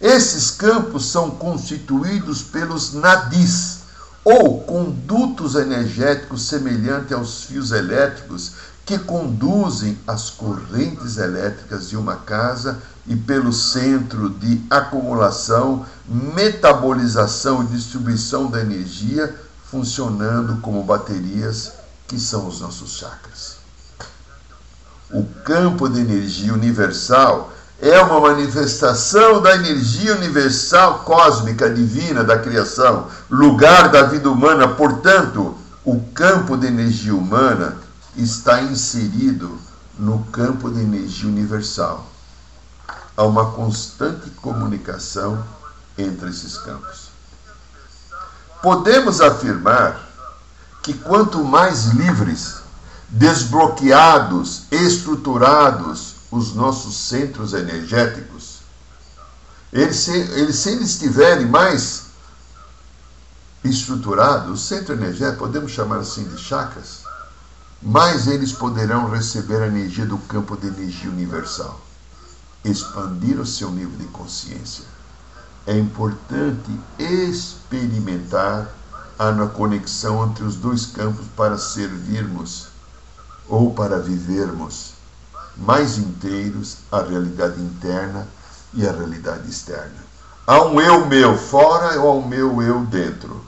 Esses 0.00 0.50
campos 0.50 1.04
são 1.04 1.30
constituídos 1.30 2.40
pelos 2.40 2.94
nadis, 2.94 3.80
ou 4.24 4.62
condutos 4.62 5.56
energéticos 5.56 6.48
semelhantes 6.48 7.12
aos 7.12 7.44
fios 7.44 7.70
elétricos 7.70 8.52
que 8.84 8.98
conduzem 8.98 9.98
as 10.06 10.30
correntes 10.30 11.16
elétricas 11.16 11.88
de 11.88 11.96
uma 11.96 12.16
casa 12.16 12.82
e 13.06 13.16
pelo 13.16 13.52
centro 13.52 14.30
de 14.30 14.60
acumulação, 14.70 15.86
metabolização 16.08 17.62
e 17.62 17.66
distribuição 17.66 18.50
da 18.50 18.60
energia, 18.60 19.34
funcionando 19.70 20.60
como 20.60 20.82
baterias 20.82 21.72
que 22.06 22.18
são 22.18 22.46
os 22.46 22.60
nossos 22.60 22.96
chakras. 22.96 23.56
O 25.10 25.24
campo 25.44 25.88
de 25.88 26.00
energia 26.00 26.52
universal 26.52 27.52
é 27.80 28.00
uma 28.00 28.20
manifestação 28.20 29.42
da 29.42 29.54
energia 29.56 30.14
universal 30.14 31.00
cósmica 31.00 31.68
divina 31.68 32.22
da 32.22 32.38
criação, 32.38 33.08
lugar 33.28 33.90
da 33.90 34.04
vida 34.04 34.30
humana, 34.30 34.68
portanto, 34.68 35.56
o 35.84 36.00
campo 36.14 36.56
de 36.56 36.66
energia 36.66 37.14
humana 37.14 37.76
está 38.16 38.62
inserido 38.62 39.58
no 39.98 40.24
campo 40.24 40.70
de 40.70 40.80
energia 40.80 41.28
universal. 41.28 42.06
Há 43.16 43.24
uma 43.24 43.52
constante 43.52 44.30
comunicação 44.30 45.44
entre 45.96 46.30
esses 46.30 46.56
campos. 46.58 47.08
Podemos 48.62 49.20
afirmar 49.20 50.08
que 50.82 50.94
quanto 50.94 51.44
mais 51.44 51.86
livres, 51.86 52.56
desbloqueados, 53.08 54.62
estruturados 54.70 56.14
os 56.30 56.54
nossos 56.54 56.96
centros 56.96 57.52
energéticos, 57.52 58.60
eles, 59.72 59.96
se, 59.96 60.10
eles, 60.10 60.56
se 60.56 60.70
eles 60.70 60.90
estiverem 60.90 61.46
mais 61.46 62.06
estruturados, 63.64 64.50
o 64.50 64.56
centro 64.62 64.94
energético, 64.94 65.38
podemos 65.38 65.70
chamar 65.70 65.98
assim 65.98 66.24
de 66.24 66.38
chakras, 66.38 67.01
mais 67.82 68.28
eles 68.28 68.52
poderão 68.52 69.10
receber 69.10 69.62
a 69.62 69.66
energia 69.66 70.06
do 70.06 70.18
campo 70.18 70.56
de 70.56 70.68
energia 70.68 71.10
universal, 71.10 71.80
expandir 72.64 73.40
o 73.40 73.46
seu 73.46 73.70
nível 73.70 73.96
de 73.98 74.04
consciência. 74.06 74.84
É 75.66 75.76
importante 75.76 76.70
experimentar 76.98 78.68
a 79.18 79.46
conexão 79.46 80.24
entre 80.26 80.44
os 80.44 80.56
dois 80.56 80.86
campos 80.86 81.26
para 81.36 81.58
servirmos 81.58 82.68
ou 83.48 83.72
para 83.72 83.98
vivermos 83.98 84.92
mais 85.56 85.98
inteiros 85.98 86.78
a 86.90 87.02
realidade 87.02 87.60
interna 87.60 88.26
e 88.72 88.86
a 88.86 88.92
realidade 88.92 89.48
externa. 89.48 90.02
Há 90.46 90.64
um 90.64 90.80
eu 90.80 91.06
meu 91.06 91.36
fora 91.36 92.00
ou 92.00 92.08
há 92.08 92.14
um 92.14 92.26
meu 92.26 92.62
eu 92.62 92.80
dentro. 92.86 93.44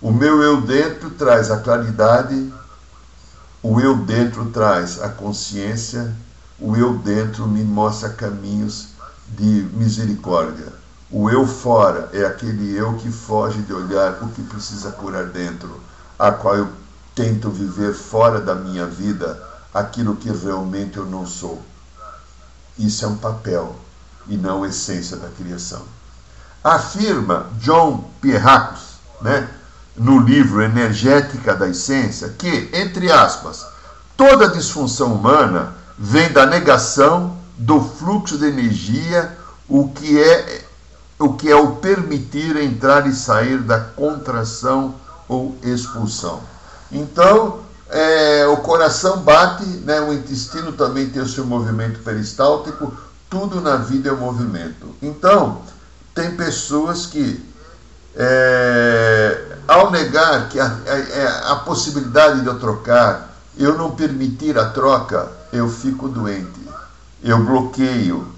O 0.00 0.10
meu 0.10 0.42
eu 0.42 0.60
dentro 0.60 1.10
traz 1.10 1.50
a 1.50 1.58
claridade, 1.58 2.52
o 3.64 3.80
eu 3.80 3.96
dentro 3.96 4.44
traz 4.50 5.00
a 5.00 5.08
consciência, 5.08 6.14
o 6.60 6.76
eu 6.76 6.98
dentro 6.98 7.48
me 7.48 7.64
mostra 7.64 8.10
caminhos 8.10 8.88
de 9.26 9.66
misericórdia. 9.72 10.70
O 11.10 11.30
eu 11.30 11.46
fora 11.46 12.10
é 12.12 12.26
aquele 12.26 12.76
eu 12.76 12.92
que 12.98 13.10
foge 13.10 13.62
de 13.62 13.72
olhar 13.72 14.22
o 14.22 14.28
que 14.28 14.42
precisa 14.42 14.92
curar 14.92 15.28
dentro, 15.28 15.80
a 16.18 16.30
qual 16.30 16.56
eu 16.56 16.68
tento 17.14 17.48
viver 17.48 17.94
fora 17.94 18.38
da 18.38 18.54
minha 18.54 18.84
vida 18.84 19.42
aquilo 19.72 20.14
que 20.14 20.30
realmente 20.30 20.98
eu 20.98 21.06
não 21.06 21.26
sou. 21.26 21.62
Isso 22.78 23.06
é 23.06 23.08
um 23.08 23.16
papel 23.16 23.74
e 24.28 24.36
não 24.36 24.66
essência 24.66 25.16
da 25.16 25.30
criação. 25.30 25.80
Afirma 26.62 27.46
John 27.60 28.10
Pierracos, 28.20 28.98
né, 29.22 29.48
no 29.96 30.18
livro 30.18 30.62
Energética 30.62 31.54
da 31.54 31.68
Essência, 31.68 32.34
que, 32.36 32.70
entre 32.72 33.10
aspas, 33.10 33.64
toda 34.16 34.48
disfunção 34.48 35.14
humana 35.14 35.74
vem 35.98 36.32
da 36.32 36.46
negação 36.46 37.36
do 37.56 37.80
fluxo 37.80 38.36
de 38.38 38.46
energia, 38.46 39.36
o 39.68 39.88
que 39.88 40.20
é 40.20 40.64
o 41.18 41.34
que 41.34 41.48
é 41.48 41.54
o 41.54 41.76
permitir 41.76 42.56
entrar 42.56 43.06
e 43.06 43.14
sair 43.14 43.58
da 43.58 43.78
contração 43.78 44.96
ou 45.28 45.56
expulsão. 45.62 46.40
Então, 46.90 47.60
é, 47.88 48.46
o 48.46 48.56
coração 48.58 49.18
bate, 49.18 49.64
né, 49.64 50.00
o 50.00 50.12
intestino 50.12 50.72
também 50.72 51.08
tem 51.08 51.22
o 51.22 51.28
seu 51.28 51.44
movimento 51.44 52.00
peristáltico, 52.00 52.92
tudo 53.30 53.60
na 53.60 53.76
vida 53.76 54.10
é 54.10 54.12
movimento. 54.12 54.94
Então, 55.00 55.62
tem 56.14 56.36
pessoas 56.36 57.06
que, 57.06 57.42
é, 58.16 59.56
ao 59.66 59.90
negar 59.90 60.48
que 60.48 60.60
a, 60.60 60.66
a, 60.66 61.52
a 61.52 61.56
possibilidade 61.56 62.42
de 62.42 62.46
eu 62.46 62.58
trocar, 62.58 63.34
eu 63.56 63.76
não 63.76 63.92
permitir 63.92 64.58
a 64.58 64.70
troca, 64.70 65.30
eu 65.52 65.68
fico 65.68 66.08
doente, 66.08 66.60
eu 67.22 67.44
bloqueio. 67.44 68.32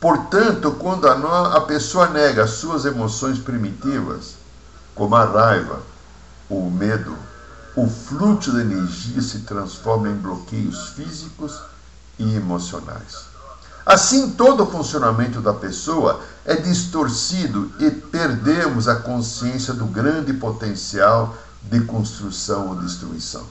Portanto, 0.00 0.72
quando 0.72 1.06
a, 1.08 1.56
a 1.56 1.60
pessoa 1.60 2.08
nega 2.08 2.44
as 2.44 2.50
suas 2.50 2.84
emoções 2.84 3.38
primitivas, 3.38 4.34
como 4.94 5.14
a 5.14 5.24
raiva, 5.24 5.80
o 6.48 6.70
medo, 6.70 7.16
o 7.74 7.88
fluxo 7.88 8.52
de 8.52 8.60
energia 8.60 9.22
se 9.22 9.40
transforma 9.40 10.08
em 10.08 10.14
bloqueios 10.14 10.88
físicos 10.90 11.60
e 12.18 12.34
emocionais. 12.34 13.31
Assim, 13.84 14.30
todo 14.30 14.62
o 14.62 14.70
funcionamento 14.70 15.40
da 15.40 15.52
pessoa 15.52 16.20
é 16.44 16.56
distorcido 16.56 17.72
e 17.78 17.90
perdemos 17.90 18.88
a 18.88 18.96
consciência 18.96 19.74
do 19.74 19.86
grande 19.86 20.32
potencial 20.32 21.36
de 21.62 21.80
construção 21.80 22.68
ou 22.68 22.76
destruição 22.76 23.44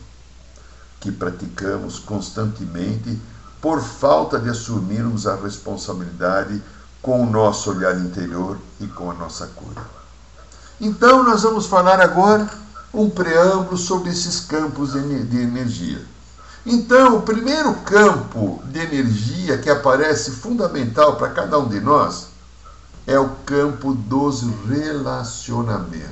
que 1.02 1.12
praticamos 1.12 1.98
constantemente 2.00 3.20
por 3.60 3.82
falta 3.82 4.40
de 4.40 4.50
assumirmos 4.50 5.28
a 5.28 5.36
responsabilidade 5.36 6.62
com 7.02 7.24
o 7.24 7.30
nosso 7.30 7.72
olhar 7.72 8.00
interior 8.00 8.58
e 8.80 8.88
com 8.88 9.10
a 9.10 9.14
nossa 9.16 9.48
cura. 9.48 9.82
Então, 10.80 11.24
nós 11.24 11.42
vamos 11.42 11.66
falar 11.66 12.00
agora 12.00 12.48
um 12.94 13.10
preâmbulo 13.10 13.78
sobre 13.78 14.12
esses 14.12 14.42
campos 14.42 14.94
de 14.94 15.42
energia. 15.42 16.06
Então, 16.66 17.18
o 17.18 17.22
primeiro 17.24 17.74
campo 17.82 18.62
de 18.66 18.80
energia 18.80 19.58
que 19.58 19.70
aparece 19.70 20.32
fundamental 20.32 21.16
para 21.16 21.30
cada 21.30 21.58
um 21.58 21.68
de 21.68 21.80
nós 21.80 22.28
é 23.08 23.18
o 23.18 23.30
campo 23.46 23.94
dos 23.94 24.44
relacionamentos. 24.68 26.12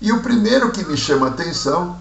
E 0.00 0.12
o 0.12 0.20
primeiro 0.20 0.70
que 0.70 0.84
me 0.84 0.96
chama 0.96 1.28
atenção, 1.28 1.98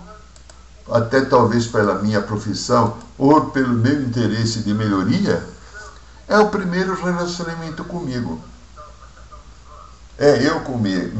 até 0.91 1.21
talvez 1.21 1.65
pela 1.65 1.95
minha 1.95 2.21
profissão 2.21 2.97
ou 3.17 3.45
pelo 3.49 3.73
meu 3.73 4.03
interesse 4.03 4.59
de 4.59 4.73
melhoria, 4.73 5.43
é 6.27 6.37
o 6.37 6.49
primeiro 6.49 6.93
relacionamento 6.93 7.83
comigo. 7.83 8.39
É 10.19 10.47
eu 10.47 10.59
comigo, 10.59 11.17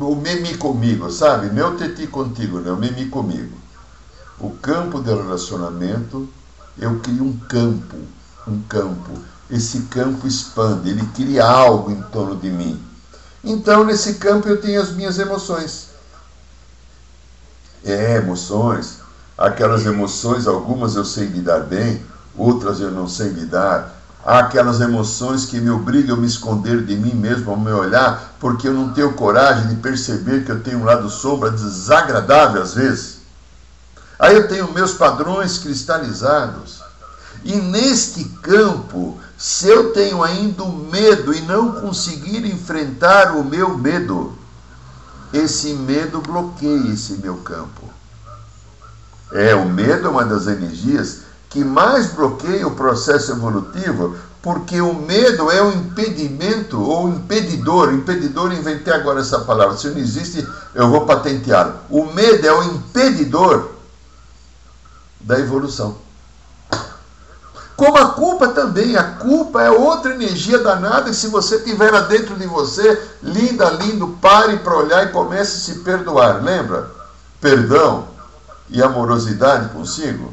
o 0.00 0.16
memi 0.16 0.56
comigo, 0.56 1.10
sabe? 1.10 1.50
Meu 1.50 1.76
teti 1.76 2.06
contigo, 2.06 2.60
não, 2.60 2.76
memi 2.76 3.10
comigo. 3.10 3.67
O 4.40 4.50
campo 4.50 5.00
de 5.00 5.12
relacionamento, 5.12 6.28
eu 6.78 7.00
crio 7.00 7.24
um 7.24 7.36
campo, 7.36 7.96
um 8.46 8.60
campo. 8.62 9.12
Esse 9.50 9.82
campo 9.82 10.26
expande, 10.26 10.90
ele 10.90 11.04
cria 11.14 11.44
algo 11.44 11.90
em 11.90 12.00
torno 12.02 12.36
de 12.36 12.50
mim. 12.50 12.80
Então, 13.42 13.84
nesse 13.84 14.14
campo, 14.14 14.48
eu 14.48 14.60
tenho 14.60 14.80
as 14.80 14.92
minhas 14.92 15.18
emoções. 15.18 15.88
É, 17.84 18.16
emoções. 18.16 18.98
Aquelas 19.36 19.86
emoções, 19.86 20.46
algumas 20.46 20.96
eu 20.96 21.04
sei 21.04 21.26
lidar 21.26 21.60
bem, 21.60 22.02
outras 22.36 22.80
eu 22.80 22.90
não 22.90 23.08
sei 23.08 23.28
lidar 23.28 23.98
Há 24.24 24.40
aquelas 24.40 24.80
emoções 24.80 25.46
que 25.46 25.60
me 25.60 25.70
obrigam 25.70 26.16
a 26.16 26.20
me 26.20 26.26
esconder 26.26 26.84
de 26.84 26.96
mim 26.96 27.14
mesmo, 27.14 27.50
ao 27.50 27.56
me 27.56 27.70
olhar, 27.70 28.34
porque 28.40 28.68
eu 28.68 28.74
não 28.74 28.92
tenho 28.92 29.14
coragem 29.14 29.68
de 29.68 29.76
perceber 29.76 30.44
que 30.44 30.50
eu 30.50 30.62
tenho 30.62 30.80
um 30.80 30.84
lado 30.84 31.08
sombra 31.08 31.50
desagradável 31.50 32.60
às 32.60 32.74
vezes. 32.74 33.17
Aí 34.18 34.34
eu 34.34 34.48
tenho 34.48 34.72
meus 34.72 34.92
padrões 34.94 35.58
cristalizados. 35.58 36.82
E 37.44 37.54
neste 37.54 38.24
campo, 38.24 39.18
se 39.36 39.68
eu 39.68 39.92
tenho 39.92 40.24
ainda 40.24 40.64
o 40.64 40.72
medo 40.72 41.32
e 41.32 41.40
não 41.42 41.72
conseguir 41.72 42.44
enfrentar 42.44 43.36
o 43.36 43.44
meu 43.44 43.78
medo, 43.78 44.36
esse 45.32 45.72
medo 45.74 46.20
bloqueia 46.20 46.92
esse 46.92 47.14
meu 47.14 47.36
campo. 47.36 47.88
É, 49.30 49.54
o 49.54 49.68
medo 49.68 50.08
é 50.08 50.10
uma 50.10 50.24
das 50.24 50.46
energias 50.48 51.20
que 51.48 51.62
mais 51.62 52.08
bloqueia 52.08 52.66
o 52.66 52.74
processo 52.74 53.30
evolutivo, 53.32 54.16
porque 54.42 54.80
o 54.80 54.94
medo 54.94 55.50
é 55.50 55.62
um 55.62 55.72
impedimento 55.72 56.80
ou 56.80 57.08
impedidor. 57.08 57.92
Impedidor, 57.92 58.52
inventei 58.52 58.92
agora 58.92 59.20
essa 59.20 59.40
palavra. 59.40 59.76
Se 59.76 59.88
não 59.88 59.98
existe, 59.98 60.46
eu 60.74 60.88
vou 60.88 61.06
patentear. 61.06 61.82
O 61.88 62.06
medo 62.06 62.46
é 62.46 62.52
o 62.52 62.62
impedidor 62.64 63.77
da 65.20 65.38
evolução. 65.38 65.96
Como 67.78 67.96
a 67.96 68.08
culpa 68.08 68.48
também, 68.48 68.96
a 68.96 69.04
culpa 69.04 69.62
é 69.62 69.70
outra 69.70 70.12
energia 70.12 70.58
danada, 70.58 71.10
e 71.10 71.14
se 71.14 71.28
você 71.28 71.60
tiver 71.60 71.92
lá 71.92 72.00
dentro 72.00 72.34
de 72.34 72.44
você, 72.44 73.00
linda, 73.22 73.70
lindo, 73.70 74.18
pare 74.20 74.56
para 74.56 74.76
olhar 74.76 75.04
e 75.06 75.12
comece 75.12 75.56
a 75.56 75.60
se 75.60 75.78
perdoar. 75.80 76.42
Lembra? 76.42 76.90
Perdão 77.40 78.08
e 78.68 78.82
amorosidade 78.82 79.68
consigo. 79.68 80.32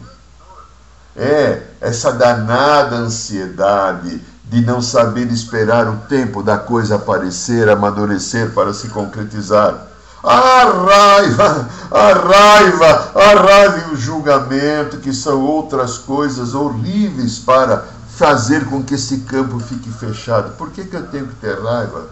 É, 1.15 1.61
essa 1.79 2.11
danada 2.11 2.95
ansiedade 2.95 4.19
de 4.45 4.61
não 4.61 4.81
saber 4.81 5.31
esperar 5.31 5.87
o 5.87 5.97
tempo 6.07 6.41
da 6.41 6.57
coisa 6.57 6.95
aparecer, 6.95 7.69
amadurecer 7.69 8.51
para 8.53 8.73
se 8.73 8.89
concretizar. 8.89 9.87
A 10.25 10.63
raiva, 10.63 11.69
a 11.91 12.13
raiva, 12.13 13.11
a 13.13 13.35
raiva 13.35 13.85
e 13.87 13.93
o 13.93 13.95
julgamento, 13.95 14.97
que 14.97 15.13
são 15.13 15.39
outras 15.39 15.99
coisas 15.99 16.55
horríveis 16.55 17.37
para 17.37 17.85
fazer 18.09 18.65
com 18.65 18.81
que 18.81 18.95
esse 18.95 19.19
campo 19.19 19.59
fique 19.59 19.91
fechado. 19.91 20.57
Por 20.57 20.71
que, 20.71 20.85
que 20.85 20.95
eu 20.95 21.05
tenho 21.05 21.27
que 21.27 21.35
ter 21.35 21.61
raiva? 21.61 22.07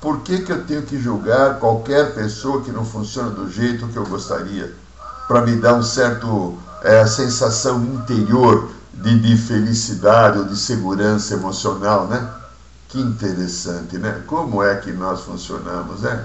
Por 0.00 0.20
que, 0.20 0.38
que 0.38 0.52
eu 0.52 0.64
tenho 0.64 0.82
que 0.82 1.00
julgar 1.00 1.58
qualquer 1.58 2.14
pessoa 2.14 2.62
que 2.62 2.70
não 2.70 2.84
funciona 2.84 3.30
do 3.30 3.50
jeito 3.50 3.88
que 3.88 3.96
eu 3.96 4.06
gostaria? 4.06 4.72
Para 5.26 5.42
me 5.42 5.56
dar 5.56 5.74
um 5.74 5.82
certo 5.82 6.56
é, 6.82 7.04
sensação 7.06 7.82
interior 7.82 8.70
de, 8.94 9.18
de 9.18 9.36
felicidade 9.36 10.38
ou 10.38 10.44
de 10.44 10.56
segurança 10.56 11.34
emocional, 11.34 12.06
né? 12.06 12.28
Que 12.88 13.00
interessante, 13.00 13.98
né? 13.98 14.22
Como 14.28 14.62
é 14.62 14.76
que 14.76 14.92
nós 14.92 15.22
funcionamos, 15.22 16.02
né? 16.02 16.24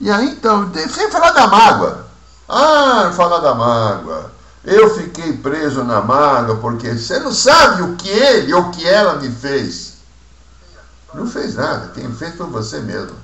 E 0.00 0.10
aí 0.10 0.30
então, 0.30 0.72
sem 0.88 1.10
falar 1.10 1.32
da 1.32 1.46
mágoa. 1.46 2.06
Ah, 2.48 3.12
falar 3.14 3.38
da 3.40 3.54
mágoa. 3.54 4.32
Eu 4.64 4.94
fiquei 4.94 5.34
preso 5.34 5.84
na 5.84 6.00
mágoa 6.00 6.56
porque 6.56 6.94
você 6.94 7.18
não 7.18 7.32
sabe 7.32 7.82
o 7.82 7.96
que 7.96 8.08
ele 8.08 8.52
ou 8.54 8.62
o 8.62 8.70
que 8.70 8.86
ela 8.86 9.16
me 9.16 9.30
fez. 9.30 9.98
Não 11.12 11.26
fez 11.26 11.54
nada. 11.54 11.90
Quem 11.94 12.10
fez 12.12 12.34
foi 12.34 12.46
você 12.46 12.80
mesmo. 12.80 13.16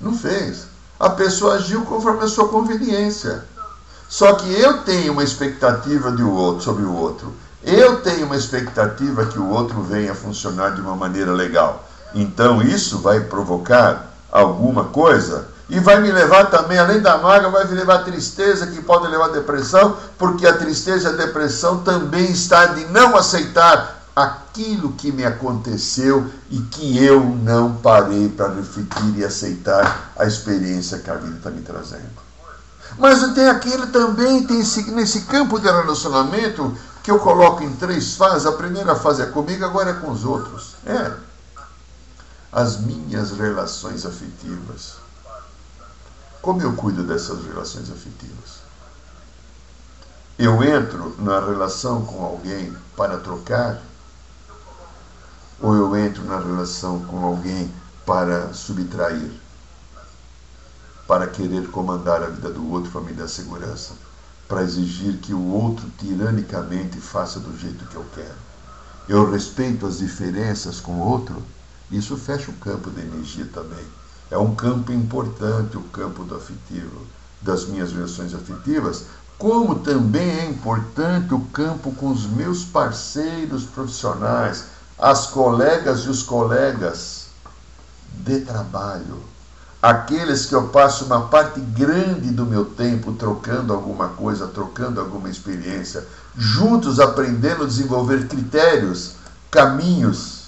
Não 0.00 0.16
fez. 0.16 0.66
A 1.00 1.10
pessoa 1.10 1.54
agiu 1.54 1.84
conforme 1.86 2.24
a 2.24 2.28
sua 2.28 2.48
conveniência. 2.48 3.44
Só 4.08 4.34
que 4.34 4.52
eu 4.52 4.82
tenho 4.82 5.12
uma 5.12 5.24
expectativa 5.24 6.12
de 6.12 6.22
outro, 6.22 6.62
sobre 6.62 6.84
o 6.84 6.94
outro. 6.94 7.32
Eu 7.62 8.02
tenho 8.02 8.26
uma 8.26 8.36
expectativa 8.36 9.24
que 9.24 9.38
o 9.38 9.48
outro 9.48 9.80
venha 9.82 10.14
funcionar 10.14 10.74
de 10.74 10.82
uma 10.82 10.94
maneira 10.94 11.32
legal. 11.32 11.88
Então 12.14 12.60
isso 12.60 12.98
vai 12.98 13.20
provocar 13.20 14.12
alguma 14.30 14.84
coisa 14.84 15.51
e 15.72 15.80
vai 15.80 16.02
me 16.02 16.12
levar 16.12 16.50
também, 16.50 16.78
além 16.78 17.00
da 17.00 17.16
mágoa, 17.16 17.48
vai 17.50 17.64
me 17.66 17.74
levar 17.74 17.94
a 17.94 18.02
tristeza, 18.02 18.66
que 18.66 18.82
pode 18.82 19.08
levar 19.08 19.24
a 19.24 19.32
depressão, 19.32 19.96
porque 20.18 20.46
a 20.46 20.54
tristeza 20.54 21.08
e 21.08 21.14
a 21.14 21.16
depressão 21.16 21.78
também 21.78 22.30
está 22.30 22.66
de 22.66 22.84
não 22.88 23.16
aceitar 23.16 24.02
aquilo 24.14 24.92
que 24.92 25.10
me 25.10 25.24
aconteceu 25.24 26.30
e 26.50 26.58
que 26.58 27.02
eu 27.02 27.24
não 27.24 27.76
parei 27.76 28.28
para 28.28 28.52
refletir 28.52 29.16
e 29.16 29.24
aceitar 29.24 30.12
a 30.18 30.26
experiência 30.26 30.98
que 30.98 31.10
a 31.10 31.14
vida 31.14 31.38
está 31.38 31.48
me 31.48 31.62
trazendo. 31.62 32.20
Mas 32.98 33.26
tem 33.32 33.48
aquele 33.48 33.86
também, 33.86 34.46
tem 34.46 34.60
esse, 34.60 34.90
nesse 34.90 35.22
campo 35.22 35.58
de 35.58 35.68
relacionamento, 35.68 36.76
que 37.02 37.10
eu 37.10 37.18
coloco 37.18 37.62
em 37.62 37.74
três 37.76 38.14
fases. 38.14 38.44
A 38.44 38.52
primeira 38.52 38.94
fase 38.94 39.22
é 39.22 39.26
comigo, 39.26 39.64
agora 39.64 39.88
é 39.88 39.94
com 39.94 40.10
os 40.10 40.22
outros. 40.22 40.74
É. 40.84 41.12
As 42.52 42.76
minhas 42.76 43.30
relações 43.30 44.04
afetivas. 44.04 45.00
Como 46.42 46.60
eu 46.60 46.74
cuido 46.74 47.04
dessas 47.04 47.44
relações 47.46 47.88
afetivas? 47.88 48.62
Eu 50.36 50.60
entro 50.64 51.14
na 51.20 51.38
relação 51.38 52.04
com 52.04 52.24
alguém 52.24 52.76
para 52.96 53.16
trocar? 53.20 53.80
Ou 55.60 55.72
eu 55.76 55.96
entro 55.96 56.24
na 56.24 56.40
relação 56.40 56.98
com 57.04 57.24
alguém 57.24 57.72
para 58.04 58.52
subtrair? 58.52 59.30
Para 61.06 61.28
querer 61.28 61.70
comandar 61.70 62.24
a 62.24 62.30
vida 62.30 62.50
do 62.50 62.72
outro 62.72 62.90
para 62.90 63.02
me 63.02 63.12
dar 63.12 63.28
segurança? 63.28 63.92
Para 64.48 64.64
exigir 64.64 65.18
que 65.18 65.32
o 65.32 65.46
outro 65.46 65.88
tiranicamente 65.96 66.98
faça 67.00 67.38
do 67.38 67.56
jeito 67.56 67.86
que 67.86 67.94
eu 67.94 68.04
quero? 68.16 68.52
Eu 69.08 69.30
respeito 69.30 69.86
as 69.86 69.98
diferenças 69.98 70.80
com 70.80 70.94
o 70.94 71.08
outro? 71.08 71.40
Isso 71.88 72.16
fecha 72.16 72.50
o 72.50 72.54
campo 72.54 72.90
de 72.90 73.00
energia 73.00 73.48
também. 73.54 74.01
É 74.32 74.38
um 74.38 74.54
campo 74.54 74.90
importante, 74.90 75.76
o 75.76 75.82
campo 75.82 76.24
do 76.24 76.34
afetivo, 76.34 77.06
das 77.42 77.66
minhas 77.66 77.92
relações 77.92 78.34
afetivas, 78.34 79.04
como 79.36 79.74
também 79.80 80.26
é 80.26 80.46
importante 80.46 81.34
o 81.34 81.40
campo 81.40 81.92
com 81.92 82.10
os 82.10 82.24
meus 82.24 82.64
parceiros 82.64 83.64
profissionais, 83.64 84.64
as 84.98 85.26
colegas 85.26 86.04
e 86.04 86.08
os 86.08 86.22
colegas 86.22 87.26
de 88.10 88.40
trabalho. 88.40 89.22
Aqueles 89.82 90.46
que 90.46 90.54
eu 90.54 90.68
passo 90.68 91.04
uma 91.04 91.28
parte 91.28 91.60
grande 91.60 92.30
do 92.30 92.46
meu 92.46 92.64
tempo 92.64 93.12
trocando 93.12 93.70
alguma 93.74 94.08
coisa, 94.08 94.46
trocando 94.46 94.98
alguma 94.98 95.28
experiência, 95.28 96.08
juntos 96.34 96.98
aprendendo 96.98 97.64
a 97.64 97.66
desenvolver 97.66 98.28
critérios, 98.28 99.16
caminhos. 99.50 100.44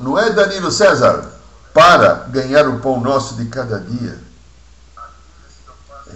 Não 0.00 0.16
é 0.16 0.30
Danilo 0.30 0.70
César? 0.70 1.34
Para 1.76 2.26
ganhar 2.30 2.66
o 2.66 2.80
pão 2.80 2.98
nosso 3.02 3.34
de 3.34 3.44
cada 3.50 3.78
dia. 3.78 4.18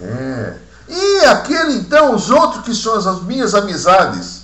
É. 0.01 0.57
E 0.87 1.25
aquele 1.25 1.75
então, 1.75 2.15
os 2.15 2.31
outros 2.31 2.65
que 2.65 2.73
são 2.73 2.95
as 2.95 3.21
minhas 3.21 3.53
amizades. 3.53 4.41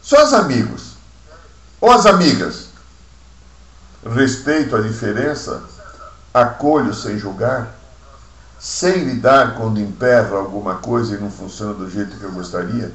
Só 0.00 0.24
os 0.24 0.32
amigos. 0.32 0.92
Ou 1.80 1.90
as 1.90 2.06
amigas. 2.06 2.68
Respeito 4.08 4.76
a 4.76 4.80
diferença, 4.80 5.64
acolho 6.32 6.94
sem 6.94 7.18
julgar, 7.18 7.74
sem 8.60 9.02
lidar 9.02 9.56
quando 9.56 9.80
emperra 9.80 10.36
alguma 10.36 10.76
coisa 10.76 11.16
e 11.16 11.18
não 11.18 11.30
funciona 11.30 11.74
do 11.74 11.90
jeito 11.90 12.16
que 12.18 12.22
eu 12.22 12.30
gostaria 12.30 12.94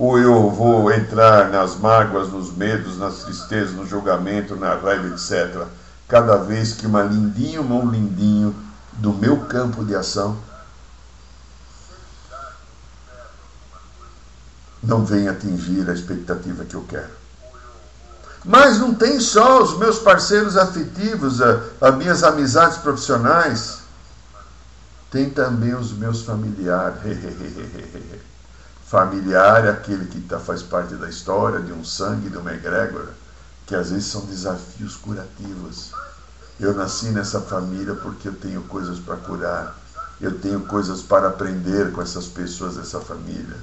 ou 0.00 0.18
eu 0.18 0.48
vou 0.48 0.90
entrar 0.90 1.50
nas 1.50 1.76
mágoas, 1.76 2.30
nos 2.30 2.50
medos, 2.56 2.96
nas 2.96 3.22
tristezas, 3.22 3.74
no 3.74 3.86
julgamento, 3.86 4.56
na 4.56 4.74
raiva, 4.74 5.08
etc. 5.08 5.66
Cada 6.08 6.38
vez 6.38 6.72
que 6.72 6.86
uma 6.86 7.02
lindinha 7.02 7.60
ou 7.60 7.66
um 7.66 7.90
lindinho 7.90 8.56
do 8.94 9.12
meu 9.12 9.40
campo 9.40 9.84
de 9.84 9.94
ação 9.94 10.38
não 14.82 15.04
vem 15.04 15.28
atingir 15.28 15.90
a 15.90 15.92
expectativa 15.92 16.64
que 16.64 16.76
eu 16.76 16.84
quero. 16.88 17.20
Mas 18.42 18.78
não 18.78 18.94
tem 18.94 19.20
só 19.20 19.62
os 19.62 19.76
meus 19.76 19.98
parceiros 19.98 20.56
afetivos, 20.56 21.42
as 21.42 21.94
minhas 21.96 22.22
amizades 22.22 22.78
profissionais, 22.78 23.80
tem 25.10 25.28
também 25.28 25.74
os 25.74 25.92
meus 25.92 26.22
familiares. 26.22 27.02
Familiar 28.90 29.66
é 29.66 29.70
aquele 29.70 30.04
que 30.06 30.20
tá, 30.20 30.40
faz 30.40 30.64
parte 30.64 30.96
da 30.96 31.08
história, 31.08 31.60
de 31.60 31.72
um 31.72 31.84
sangue, 31.84 32.28
de 32.28 32.36
uma 32.36 32.52
egrégora, 32.52 33.14
que 33.64 33.76
às 33.76 33.90
vezes 33.90 34.06
são 34.06 34.22
desafios 34.22 34.96
curativos. 34.96 35.92
Eu 36.58 36.74
nasci 36.74 37.06
nessa 37.10 37.40
família 37.40 37.94
porque 37.94 38.26
eu 38.26 38.34
tenho 38.34 38.62
coisas 38.62 38.98
para 38.98 39.14
curar, 39.14 39.78
eu 40.20 40.36
tenho 40.40 40.62
coisas 40.62 41.02
para 41.02 41.28
aprender 41.28 41.92
com 41.92 42.02
essas 42.02 42.26
pessoas 42.26 42.74
dessa 42.74 42.98
família. 42.98 43.56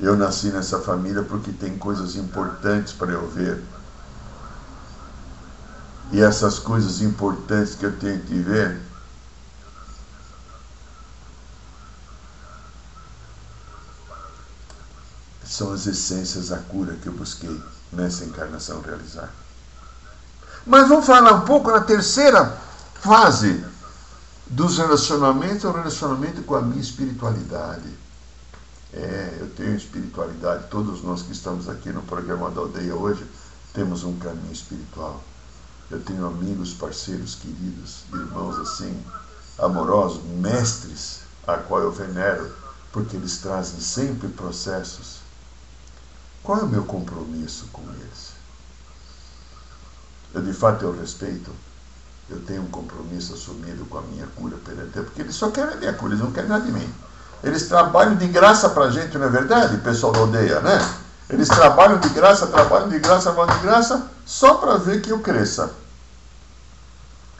Eu 0.00 0.16
nasci 0.16 0.46
nessa 0.46 0.78
família 0.78 1.22
porque 1.22 1.52
tem 1.52 1.76
coisas 1.76 2.16
importantes 2.16 2.94
para 2.94 3.12
eu 3.12 3.28
ver. 3.28 3.62
E 6.10 6.22
essas 6.22 6.58
coisas 6.58 7.02
importantes 7.02 7.74
que 7.74 7.84
eu 7.84 7.92
tenho 7.98 8.20
que 8.20 8.40
ver, 8.40 8.80
são 15.58 15.72
as 15.72 15.88
essências 15.88 16.50
da 16.50 16.58
cura 16.58 16.94
que 16.94 17.08
eu 17.08 17.12
busquei 17.12 17.60
nessa 17.92 18.24
encarnação 18.24 18.80
realizar. 18.80 19.28
Mas 20.64 20.88
vamos 20.88 21.04
falar 21.04 21.32
um 21.32 21.40
pouco 21.40 21.72
na 21.72 21.80
terceira 21.80 22.56
fase 23.00 23.64
dos 24.46 24.78
relacionamentos, 24.78 25.64
é 25.64 25.68
o 25.68 25.72
relacionamento 25.72 26.42
com 26.42 26.54
a 26.54 26.62
minha 26.62 26.80
espiritualidade. 26.80 27.92
É, 28.92 29.38
eu 29.40 29.50
tenho 29.50 29.74
espiritualidade, 29.74 30.68
todos 30.70 31.02
nós 31.02 31.22
que 31.22 31.32
estamos 31.32 31.68
aqui 31.68 31.90
no 31.90 32.02
programa 32.02 32.50
da 32.50 32.60
aldeia 32.60 32.94
hoje 32.94 33.26
temos 33.74 34.04
um 34.04 34.16
caminho 34.16 34.52
espiritual. 34.52 35.22
Eu 35.90 36.00
tenho 36.00 36.24
amigos, 36.24 36.72
parceiros, 36.72 37.34
queridos, 37.34 38.04
irmãos 38.12 38.56
assim, 38.58 38.96
amorosos, 39.58 40.22
mestres, 40.24 41.20
a 41.46 41.56
qual 41.56 41.80
eu 41.80 41.90
venero, 41.90 42.54
porque 42.92 43.16
eles 43.16 43.38
trazem 43.38 43.80
sempre 43.80 44.28
processos 44.28 45.17
qual 46.48 46.60
é 46.60 46.62
o 46.62 46.66
meu 46.66 46.82
compromisso 46.82 47.66
com 47.70 47.82
eles? 47.82 48.32
Eu 50.32 50.40
de 50.40 50.54
fato 50.54 50.82
eu 50.82 50.98
respeito. 50.98 51.50
Eu 52.30 52.40
tenho 52.40 52.62
um 52.62 52.70
compromisso 52.70 53.34
assumido 53.34 53.84
com 53.84 53.98
a 53.98 54.00
minha 54.00 54.26
cura 54.28 54.56
perante 54.64 54.92
porque 54.92 55.20
eles 55.20 55.34
só 55.34 55.50
querem 55.50 55.74
a 55.74 55.76
minha 55.76 55.92
cura, 55.92 56.14
eles 56.14 56.24
não 56.24 56.32
querem 56.32 56.48
nada 56.48 56.64
de 56.64 56.72
mim. 56.72 56.90
Eles 57.44 57.68
trabalham 57.68 58.16
de 58.16 58.26
graça 58.28 58.70
para 58.70 58.86
a 58.86 58.90
gente, 58.90 59.18
não 59.18 59.26
é 59.26 59.28
verdade, 59.28 59.76
pessoal 59.76 60.10
da 60.10 60.20
aldeia, 60.20 60.60
né? 60.60 60.78
Eles 61.28 61.48
trabalham 61.48 61.98
de 61.98 62.08
graça, 62.08 62.46
trabalham 62.46 62.88
de 62.88 62.98
graça, 62.98 63.30
trabalham 63.30 63.58
de 63.58 63.62
graça, 63.66 64.10
só 64.24 64.54
para 64.54 64.78
ver 64.78 65.02
que 65.02 65.10
eu 65.10 65.20
cresça. 65.20 65.70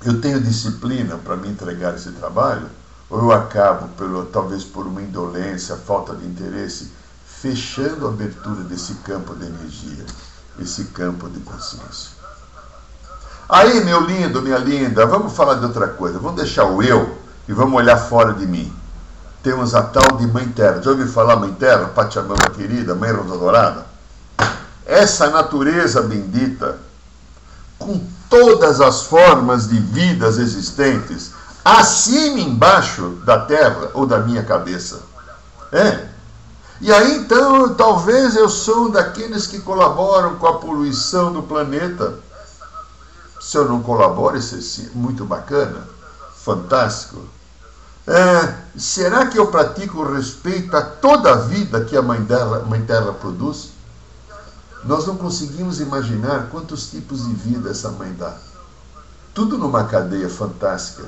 Eu 0.04 0.20
tenho 0.20 0.38
disciplina 0.38 1.16
para 1.16 1.34
me 1.34 1.48
entregar 1.48 1.94
esse 1.94 2.12
trabalho, 2.12 2.68
ou 3.08 3.20
eu 3.20 3.32
acabo, 3.32 3.88
pelo, 3.96 4.26
talvez 4.26 4.64
por 4.64 4.86
uma 4.86 5.00
indolência, 5.00 5.76
falta 5.76 6.14
de 6.14 6.26
interesse, 6.26 6.92
fechando 7.40 8.06
a 8.06 8.10
abertura 8.10 8.62
desse 8.62 8.94
campo 8.96 9.34
de 9.34 9.46
energia, 9.46 10.04
esse 10.58 10.84
campo 10.86 11.28
de 11.28 11.38
consciência. 11.40 12.18
Aí, 13.48 13.82
meu 13.84 14.00
lindo, 14.00 14.42
minha 14.42 14.58
linda, 14.58 15.06
vamos 15.06 15.32
falar 15.32 15.54
de 15.54 15.64
outra 15.64 15.88
coisa. 15.88 16.18
Vamos 16.18 16.36
deixar 16.36 16.64
o 16.64 16.82
eu 16.82 17.16
e 17.48 17.52
vamos 17.52 17.74
olhar 17.74 17.96
fora 17.96 18.34
de 18.34 18.46
mim. 18.46 18.70
Temos 19.42 19.74
a 19.74 19.82
tal 19.82 20.18
de 20.18 20.26
Mãe 20.26 20.46
Terra. 20.48 20.82
Já 20.82 20.90
ouviu 20.90 21.08
falar 21.08 21.36
Mãe 21.36 21.52
Terra? 21.54 21.86
Pachamama 21.86 22.50
querida, 22.54 22.94
Mãe 22.94 23.10
Rosa 23.10 23.38
Dourada? 23.38 23.86
Essa 24.84 25.30
natureza 25.30 26.02
bendita, 26.02 26.76
com 27.78 28.04
todas 28.28 28.80
as 28.80 29.02
formas 29.02 29.68
de 29.68 29.78
vidas 29.78 30.38
existentes, 30.38 31.32
acima 31.64 32.40
embaixo 32.40 33.20
da 33.24 33.40
terra 33.40 33.90
ou 33.94 34.04
da 34.04 34.18
minha 34.18 34.42
cabeça. 34.42 35.00
É. 35.72 36.07
E 36.80 36.92
aí 36.92 37.16
então, 37.16 37.74
talvez 37.74 38.36
eu 38.36 38.48
sou 38.48 38.86
um 38.86 38.90
daqueles 38.90 39.46
que 39.46 39.60
colaboram 39.60 40.36
com 40.36 40.46
a 40.46 40.58
poluição 40.58 41.32
do 41.32 41.42
planeta 41.42 42.18
se 43.48 43.56
eu 43.56 43.66
não 43.66 43.82
colaboro, 43.82 44.36
isso 44.36 44.82
é 44.82 44.90
muito 44.94 45.24
bacana, 45.24 45.88
fantástico. 46.36 47.18
É, 48.06 48.54
será 48.76 49.26
que 49.26 49.38
eu 49.38 49.46
pratico 49.46 50.02
respeito 50.02 50.76
a 50.76 50.82
toda 50.82 51.32
a 51.32 51.36
vida 51.36 51.82
que 51.82 51.96
a 51.96 52.02
mãe, 52.02 52.20
dela, 52.20 52.64
mãe 52.64 52.84
Terra 52.84 53.10
produz? 53.12 53.70
Nós 54.84 55.06
não 55.06 55.16
conseguimos 55.16 55.80
imaginar 55.80 56.48
quantos 56.50 56.90
tipos 56.90 57.26
de 57.26 57.32
vida 57.32 57.70
essa 57.70 57.90
mãe 57.90 58.12
dá. 58.12 58.36
Tudo 59.32 59.56
numa 59.56 59.84
cadeia 59.84 60.28
fantástica, 60.28 61.04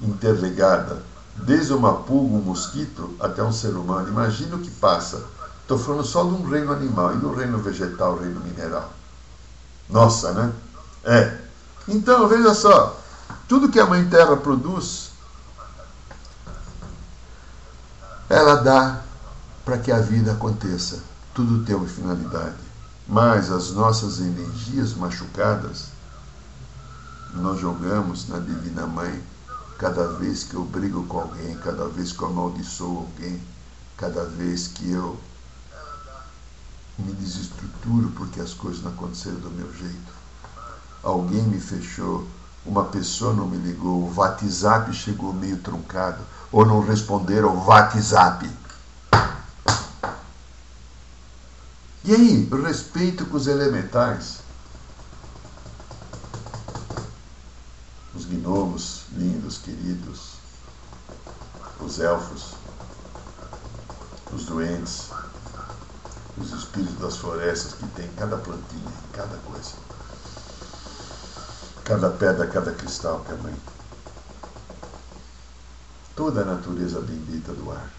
interligada, 0.00 1.02
desde 1.36 1.72
uma 1.72 1.94
pulga, 1.94 2.34
um 2.34 2.42
mosquito, 2.42 3.14
até 3.20 3.42
um 3.42 3.52
ser 3.52 3.74
humano. 3.74 4.08
Imagina 4.08 4.56
o 4.56 4.60
que 4.60 4.70
passa. 4.70 5.24
Estou 5.62 5.78
falando 5.78 6.04
só 6.04 6.24
de 6.24 6.30
um 6.30 6.48
reino 6.48 6.72
animal 6.72 7.14
e 7.14 7.16
no 7.16 7.34
reino 7.34 7.58
vegetal, 7.58 8.18
reino 8.18 8.40
mineral. 8.40 8.92
Nossa, 9.88 10.32
né? 10.32 10.52
É. 11.04 11.38
Então, 11.88 12.28
veja 12.28 12.54
só, 12.54 13.00
tudo 13.48 13.68
que 13.68 13.80
a 13.80 13.86
Mãe 13.86 14.08
Terra 14.08 14.36
produz, 14.36 15.10
ela 18.28 18.56
dá 18.56 19.02
para 19.64 19.78
que 19.78 19.90
a 19.90 19.98
vida 19.98 20.32
aconteça. 20.32 21.02
Tudo 21.34 21.64
tem 21.64 21.74
uma 21.74 21.88
finalidade. 21.88 22.56
Mas 23.06 23.50
as 23.50 23.72
nossas 23.72 24.20
energias 24.20 24.94
machucadas, 24.94 25.86
nós 27.34 27.60
jogamos 27.60 28.28
na 28.28 28.38
Divina 28.38 28.86
Mãe 28.86 29.22
cada 29.78 30.08
vez 30.14 30.44
que 30.44 30.54
eu 30.54 30.64
brigo 30.64 31.04
com 31.06 31.20
alguém, 31.20 31.56
cada 31.58 31.88
vez 31.88 32.12
que 32.12 32.22
eu 32.22 32.28
amaldiçoo 32.28 32.98
alguém, 32.98 33.40
cada 33.96 34.24
vez 34.24 34.68
que 34.68 34.90
eu 34.90 35.18
me 36.98 37.12
desestruturo 37.12 38.10
porque 38.10 38.40
as 38.40 38.54
coisas 38.54 38.82
não 38.82 38.92
aconteceram 38.92 39.40
do 39.40 39.50
meu 39.50 39.72
jeito 39.74 40.22
alguém 41.02 41.42
me 41.42 41.60
fechou, 41.60 42.26
uma 42.64 42.84
pessoa 42.84 43.34
não 43.34 43.46
me 43.46 43.56
ligou, 43.56 44.02
o 44.02 44.14
WhatsApp 44.14 44.92
chegou 44.94 45.32
meio 45.32 45.58
truncado, 45.58 46.22
ou 46.52 46.64
não 46.64 46.80
responderam 46.80 47.50
ao 47.50 47.66
WhatsApp. 47.66 48.48
E 52.04 52.14
aí, 52.14 52.48
respeito 52.64 53.26
com 53.26 53.36
os 53.36 53.46
elementais. 53.46 54.40
Os 58.14 58.24
gnomos 58.26 59.01
lindos, 59.16 59.58
queridos, 59.58 60.34
os 61.80 61.98
elfos, 61.98 62.54
os 64.32 64.44
doentes, 64.44 65.10
os 66.36 66.52
espíritos 66.52 66.98
das 66.98 67.16
florestas 67.16 67.74
que 67.74 67.86
tem 67.88 68.08
cada 68.14 68.36
plantinha, 68.38 68.92
cada 69.12 69.36
coisa 69.38 69.72
cada 71.84 72.10
pedra, 72.10 72.46
cada 72.46 72.72
cristal 72.72 73.20
que 73.20 73.32
é 73.32 73.36
mãe. 73.36 73.54
Toda 76.14 76.42
a 76.42 76.44
natureza 76.44 77.00
bendita 77.00 77.52
do 77.52 77.70
ar. 77.70 77.90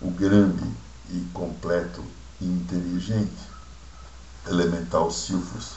O 0.00 0.10
grande 0.10 0.64
e 1.10 1.20
completo 1.34 2.04
e 2.40 2.46
inteligente 2.46 3.48
elemental 4.46 5.10
silfos 5.10 5.72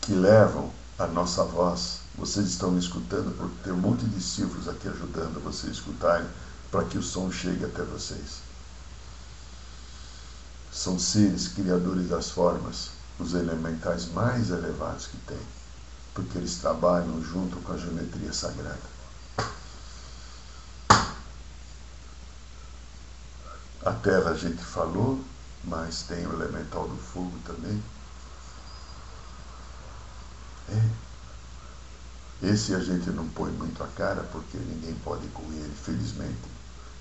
que 0.00 0.12
levam 0.12 0.70
a 0.98 1.06
nossa 1.06 1.44
voz. 1.44 2.00
Vocês 2.18 2.48
estão 2.48 2.72
me 2.72 2.80
escutando 2.80 3.34
porque 3.36 3.62
tem 3.64 3.72
um 3.72 3.78
monte 3.78 4.04
de 4.04 4.20
silfos 4.20 4.68
aqui 4.68 4.88
ajudando 4.88 5.42
vocês 5.42 5.70
a 5.70 5.74
escutarem 5.74 6.28
para 6.70 6.84
que 6.84 6.98
o 6.98 7.02
som 7.02 7.30
chegue 7.30 7.64
até 7.64 7.82
vocês. 7.82 8.40
São 10.72 10.98
seres 10.98 11.48
criadores 11.48 12.08
das 12.08 12.30
formas, 12.30 12.90
os 13.18 13.34
elementais 13.34 14.12
mais 14.12 14.50
elevados 14.50 15.06
que 15.06 15.16
tem 15.18 15.58
porque 16.18 16.36
eles 16.36 16.56
trabalham 16.56 17.22
junto 17.22 17.56
com 17.60 17.72
a 17.72 17.76
geometria 17.76 18.32
sagrada. 18.32 18.98
A 23.86 23.92
terra 24.02 24.30
a 24.30 24.34
gente 24.34 24.60
falou, 24.60 25.22
mas 25.62 26.02
tem 26.02 26.26
o 26.26 26.32
elemental 26.32 26.88
do 26.88 26.96
fogo 26.96 27.38
também. 27.46 27.80
É. 30.70 31.07
Esse 32.42 32.74
a 32.74 32.80
gente 32.80 33.10
não 33.10 33.28
põe 33.28 33.50
muito 33.50 33.82
a 33.82 33.88
cara 33.88 34.22
porque 34.32 34.56
ninguém 34.58 34.94
pode 35.04 35.26
com 35.28 35.42
ele, 35.52 35.74
felizmente. 35.82 36.48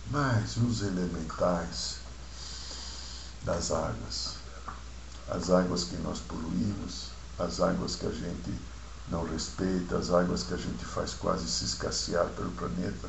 Mas 0.10 0.58
os 0.58 0.82
elementais 0.82 1.97
das 3.43 3.71
águas, 3.71 4.36
as 5.30 5.50
águas 5.50 5.84
que 5.84 5.95
nós 5.97 6.19
poluímos, 6.19 7.10
as 7.38 7.60
águas 7.60 7.95
que 7.95 8.08
a 8.08 8.12
gente 8.12 8.52
não 9.10 9.26
respeita 9.26 9.97
as 9.97 10.10
águas 10.10 10.43
que 10.43 10.54
a 10.54 10.58
gente 10.58 10.84
faz 10.84 11.13
quase 11.13 11.47
se 11.47 11.65
escassear 11.65 12.26
pelo 12.36 12.52
planeta 12.52 13.08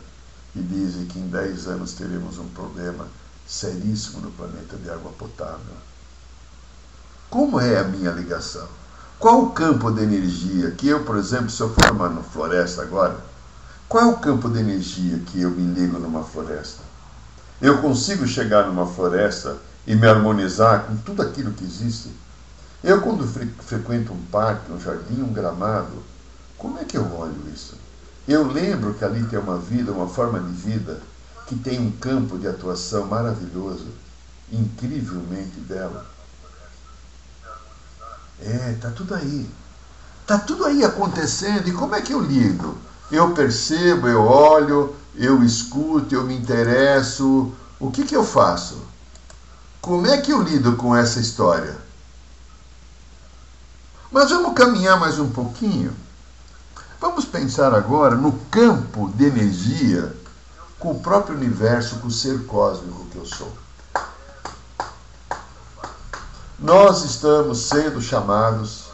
e 0.55 0.61
dizem 0.61 1.07
que 1.07 1.19
em 1.19 1.29
10 1.29 1.67
anos 1.67 1.93
teremos 1.93 2.39
um 2.39 2.49
problema 2.51 3.09
seríssimo 3.47 4.21
no 4.21 4.31
planeta 4.33 4.77
de 4.77 4.91
água 4.91 5.13
potável. 5.13 5.75
Como 7.31 7.61
é 7.61 7.79
a 7.79 7.85
minha 7.85 8.11
ligação? 8.11 8.69
Qual 9.19 9.43
o 9.43 9.51
campo 9.51 9.91
de 9.91 10.01
energia 10.01 10.71
que 10.71 10.87
eu, 10.87 11.05
por 11.05 11.17
exemplo, 11.17 11.51
se 11.51 11.61
eu 11.61 11.75
for 11.75 11.93
numa 11.93 12.23
floresta 12.23 12.83
agora, 12.83 13.17
qual 13.89 14.05
é 14.05 14.07
o 14.07 14.19
campo 14.19 14.49
de 14.49 14.61
energia 14.61 15.19
que 15.27 15.41
eu 15.41 15.51
me 15.51 15.75
ligo 15.75 15.99
numa 15.99 16.23
floresta? 16.23 16.85
Eu 17.61 17.79
consigo 17.79 18.29
chegar 18.29 18.69
numa 18.69 18.87
floresta 18.87 19.57
e 19.85 19.97
me 19.97 20.07
harmonizar 20.07 20.85
com 20.85 20.97
tudo 20.99 21.21
aquilo 21.21 21.51
que 21.51 21.65
existe? 21.65 22.13
Eu, 22.85 23.01
quando 23.01 23.27
frequento 23.27 24.13
um 24.13 24.23
parque, 24.31 24.71
um 24.71 24.81
jardim, 24.81 25.21
um 25.21 25.33
gramado, 25.33 26.01
como 26.57 26.79
é 26.79 26.85
que 26.85 26.97
eu 26.97 27.13
olho 27.19 27.43
isso? 27.53 27.75
Eu 28.29 28.47
lembro 28.47 28.95
que 28.95 29.05
ali 29.05 29.25
tem 29.25 29.41
uma 29.41 29.59
vida, 29.59 29.91
uma 29.91 30.07
forma 30.07 30.39
de 30.39 30.53
vida, 30.53 31.01
que 31.49 31.57
tem 31.57 31.81
um 31.81 31.91
campo 31.91 32.39
de 32.39 32.47
atuação 32.47 33.07
maravilhoso, 33.07 33.89
incrivelmente 34.53 35.59
belo. 35.59 36.03
É, 38.41 38.77
tá 38.81 38.91
tudo 38.91 39.15
aí. 39.15 39.49
Tá 40.27 40.39
tudo 40.39 40.65
aí 40.65 40.85
acontecendo. 40.85 41.69
E 41.69 41.73
como 41.73 41.95
é 41.95 42.03
que 42.03 42.13
eu 42.13 42.21
lido? 42.21 42.77
Eu 43.11 43.35
percebo, 43.35 44.07
eu 44.09 44.23
olho, 44.23 44.95
eu 45.15 45.43
escuto, 45.43 46.15
eu 46.15 46.25
me 46.25 46.37
interesso. 46.37 47.53
O 47.81 47.91
que, 47.91 48.05
que 48.05 48.17
eu 48.17 48.25
faço? 48.25 48.83
Como 49.81 50.07
é 50.07 50.19
que 50.19 50.33
eu 50.33 50.43
lido 50.43 50.77
com 50.77 50.95
essa 50.95 51.19
história? 51.19 51.77
Mas 54.11 54.31
vamos 54.31 54.55
caminhar 54.55 54.99
mais 54.99 55.19
um 55.19 55.31
pouquinho. 55.31 55.95
Vamos 57.01 57.25
pensar 57.25 57.73
agora 57.75 58.17
no 58.17 58.33
campo 58.51 59.11
de 59.15 59.25
energia 59.25 60.15
com 60.79 60.93
o 60.93 61.01
próprio 61.01 61.37
universo, 61.37 61.99
com 62.01 62.09
o 62.09 62.11
ser 62.11 62.45
cósmico 62.47 63.07
que 63.07 63.17
eu 63.17 63.27
sou. 63.27 63.53
Nós 66.59 67.05
estamos 67.05 67.69
sendo 67.69 68.03
chamados 68.03 68.87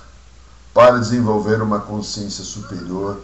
para 0.74 0.98
desenvolver 0.98 1.62
uma 1.62 1.80
consciência 1.80 2.44
superior, 2.44 3.18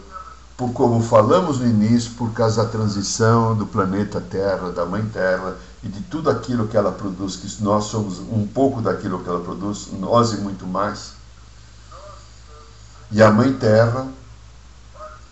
por 0.57 0.73
como 0.73 0.99
falamos 1.03 1.59
no 1.59 1.67
início, 1.67 2.13
por 2.13 2.33
causa 2.33 2.63
da 2.63 2.69
transição 2.69 3.55
do 3.55 3.67
planeta 3.67 4.19
Terra, 4.19 4.71
da 4.71 4.83
Mãe 4.83 5.05
Terra 5.09 5.55
e 5.83 5.87
de 5.87 6.01
tudo 6.01 6.27
aquilo 6.31 6.67
que 6.67 6.75
ela 6.75 6.91
produz, 6.91 7.35
que 7.35 7.63
nós 7.63 7.83
somos 7.83 8.17
um 8.17 8.47
pouco 8.47 8.81
daquilo 8.81 9.23
que 9.23 9.29
ela 9.29 9.41
produz, 9.41 9.89
nós 9.99 10.31
e 10.33 10.37
muito 10.37 10.65
mais. 10.65 11.11
E 13.11 13.21
a 13.21 13.29
Mãe 13.29 13.53
Terra 13.53 14.07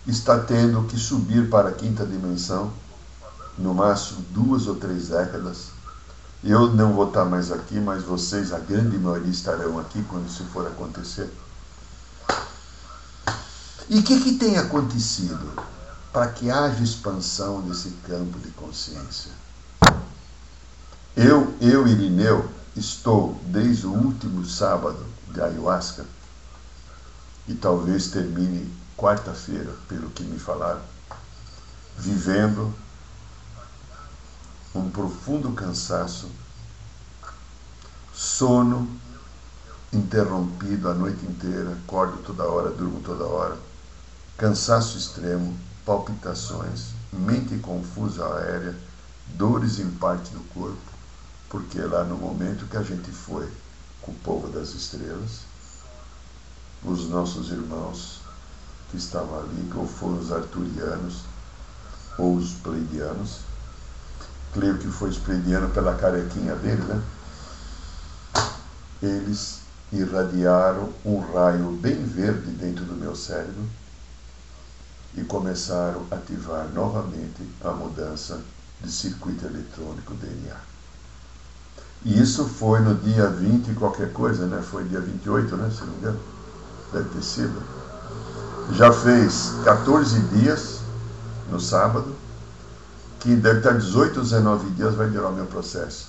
está 0.05 0.37
tendo 0.37 0.83
que 0.83 0.99
subir 0.99 1.49
para 1.49 1.69
a 1.69 1.73
quinta 1.73 2.05
dimensão, 2.05 2.71
no 3.57 3.73
máximo 3.73 4.21
duas 4.29 4.67
ou 4.67 4.75
três 4.75 5.07
décadas. 5.07 5.78
Eu 6.43 6.73
não 6.73 6.93
vou 6.93 7.07
estar 7.07 7.25
mais 7.25 7.51
aqui, 7.51 7.79
mas 7.79 8.03
vocês, 8.03 8.53
a 8.53 8.59
grande 8.59 8.97
maioria, 8.97 9.29
estarão 9.29 9.77
aqui 9.77 10.01
quando 10.03 10.27
isso 10.27 10.45
for 10.45 10.65
acontecer. 10.65 11.29
E 13.89 13.99
o 13.99 14.03
que, 14.03 14.21
que 14.21 14.35
tem 14.35 14.57
acontecido 14.57 15.51
para 16.13 16.27
que 16.27 16.49
haja 16.49 16.81
expansão 16.81 17.61
desse 17.61 17.89
campo 18.07 18.39
de 18.39 18.51
consciência? 18.51 19.31
Eu, 21.15 21.53
eu, 21.59 21.85
Irineu, 21.85 22.49
estou 22.75 23.37
desde 23.47 23.85
o 23.85 23.91
último 23.91 24.45
sábado 24.45 25.05
de 25.33 25.41
ayahuasca 25.41 26.05
e 27.47 27.53
talvez 27.53 28.07
termine 28.07 28.71
quarta-feira, 28.95 29.73
pelo 29.87 30.09
que 30.11 30.23
me 30.23 30.39
falaram, 30.39 30.81
vivendo 31.97 32.73
um 34.73 34.89
profundo 34.89 35.51
cansaço, 35.53 36.29
sono 38.13 38.87
interrompido 39.91 40.89
a 40.89 40.93
noite 40.93 41.25
inteira, 41.25 41.71
acordo 41.71 42.17
toda 42.23 42.43
hora, 42.43 42.69
durmo 42.69 43.01
toda 43.01 43.25
hora, 43.25 43.57
cansaço 44.37 44.97
extremo, 44.97 45.57
palpitações, 45.85 46.89
mente 47.11 47.57
confusa 47.57 48.25
aérea, 48.35 48.75
dores 49.29 49.79
em 49.79 49.89
parte 49.89 50.31
do 50.31 50.41
corpo, 50.53 50.77
porque 51.49 51.79
lá 51.81 52.03
no 52.03 52.17
momento 52.17 52.67
que 52.67 52.77
a 52.77 52.83
gente 52.83 53.09
foi 53.11 53.51
com 54.01 54.11
o 54.11 54.15
povo 54.15 54.47
das 54.49 54.69
estrelas, 54.69 55.41
os 56.83 57.09
nossos 57.09 57.49
irmãos 57.49 58.21
que 58.91 58.97
estavam 58.97 59.39
ali, 59.39 59.71
ou 59.75 59.87
foram 59.87 60.19
os 60.19 60.31
arturianos 60.31 61.21
ou 62.17 62.35
os 62.35 62.53
pleidianos, 62.53 63.39
creio 64.53 64.77
que 64.77 64.87
foi 64.87 65.09
espreidiano 65.09 65.69
pela 65.69 65.95
carequinha 65.95 66.55
dele, 66.55 66.81
né? 66.83 67.01
Eles 69.01 69.59
irradiaram 69.91 70.89
um 71.05 71.19
raio 71.19 71.71
bem 71.71 72.03
verde 72.03 72.51
dentro 72.51 72.85
do 72.85 72.93
meu 72.93 73.15
cérebro 73.15 73.63
e 75.15 75.23
começaram 75.23 76.05
a 76.11 76.15
ativar 76.15 76.67
novamente 76.73 77.41
a 77.63 77.71
mudança 77.71 78.41
de 78.81 78.91
circuito 78.91 79.45
eletrônico 79.45 80.13
DNA. 80.13 80.55
E 82.05 82.21
isso 82.21 82.45
foi 82.45 82.79
no 82.79 82.95
dia 82.95 83.27
20 83.27 83.73
qualquer 83.73 84.13
coisa, 84.13 84.45
né? 84.45 84.61
Foi 84.61 84.83
dia 84.85 85.01
28, 85.01 85.57
né? 85.57 85.69
Se 85.69 85.81
não 85.81 85.87
me 85.87 85.97
engano. 85.97 86.19
Deve 86.93 87.09
ter 87.09 87.23
sido. 87.23 87.61
Já 88.73 88.91
fez 88.93 89.53
14 89.65 90.19
dias 90.21 90.79
no 91.51 91.59
sábado 91.59 92.15
que 93.19 93.35
deve 93.35 93.59
estar 93.59 93.73
18 93.73 94.17
ou 94.17 94.23
19 94.23 94.69
dias 94.71 94.95
vai 94.95 95.07
durar 95.07 95.31
o 95.31 95.35
meu 95.35 95.45
processo. 95.45 96.07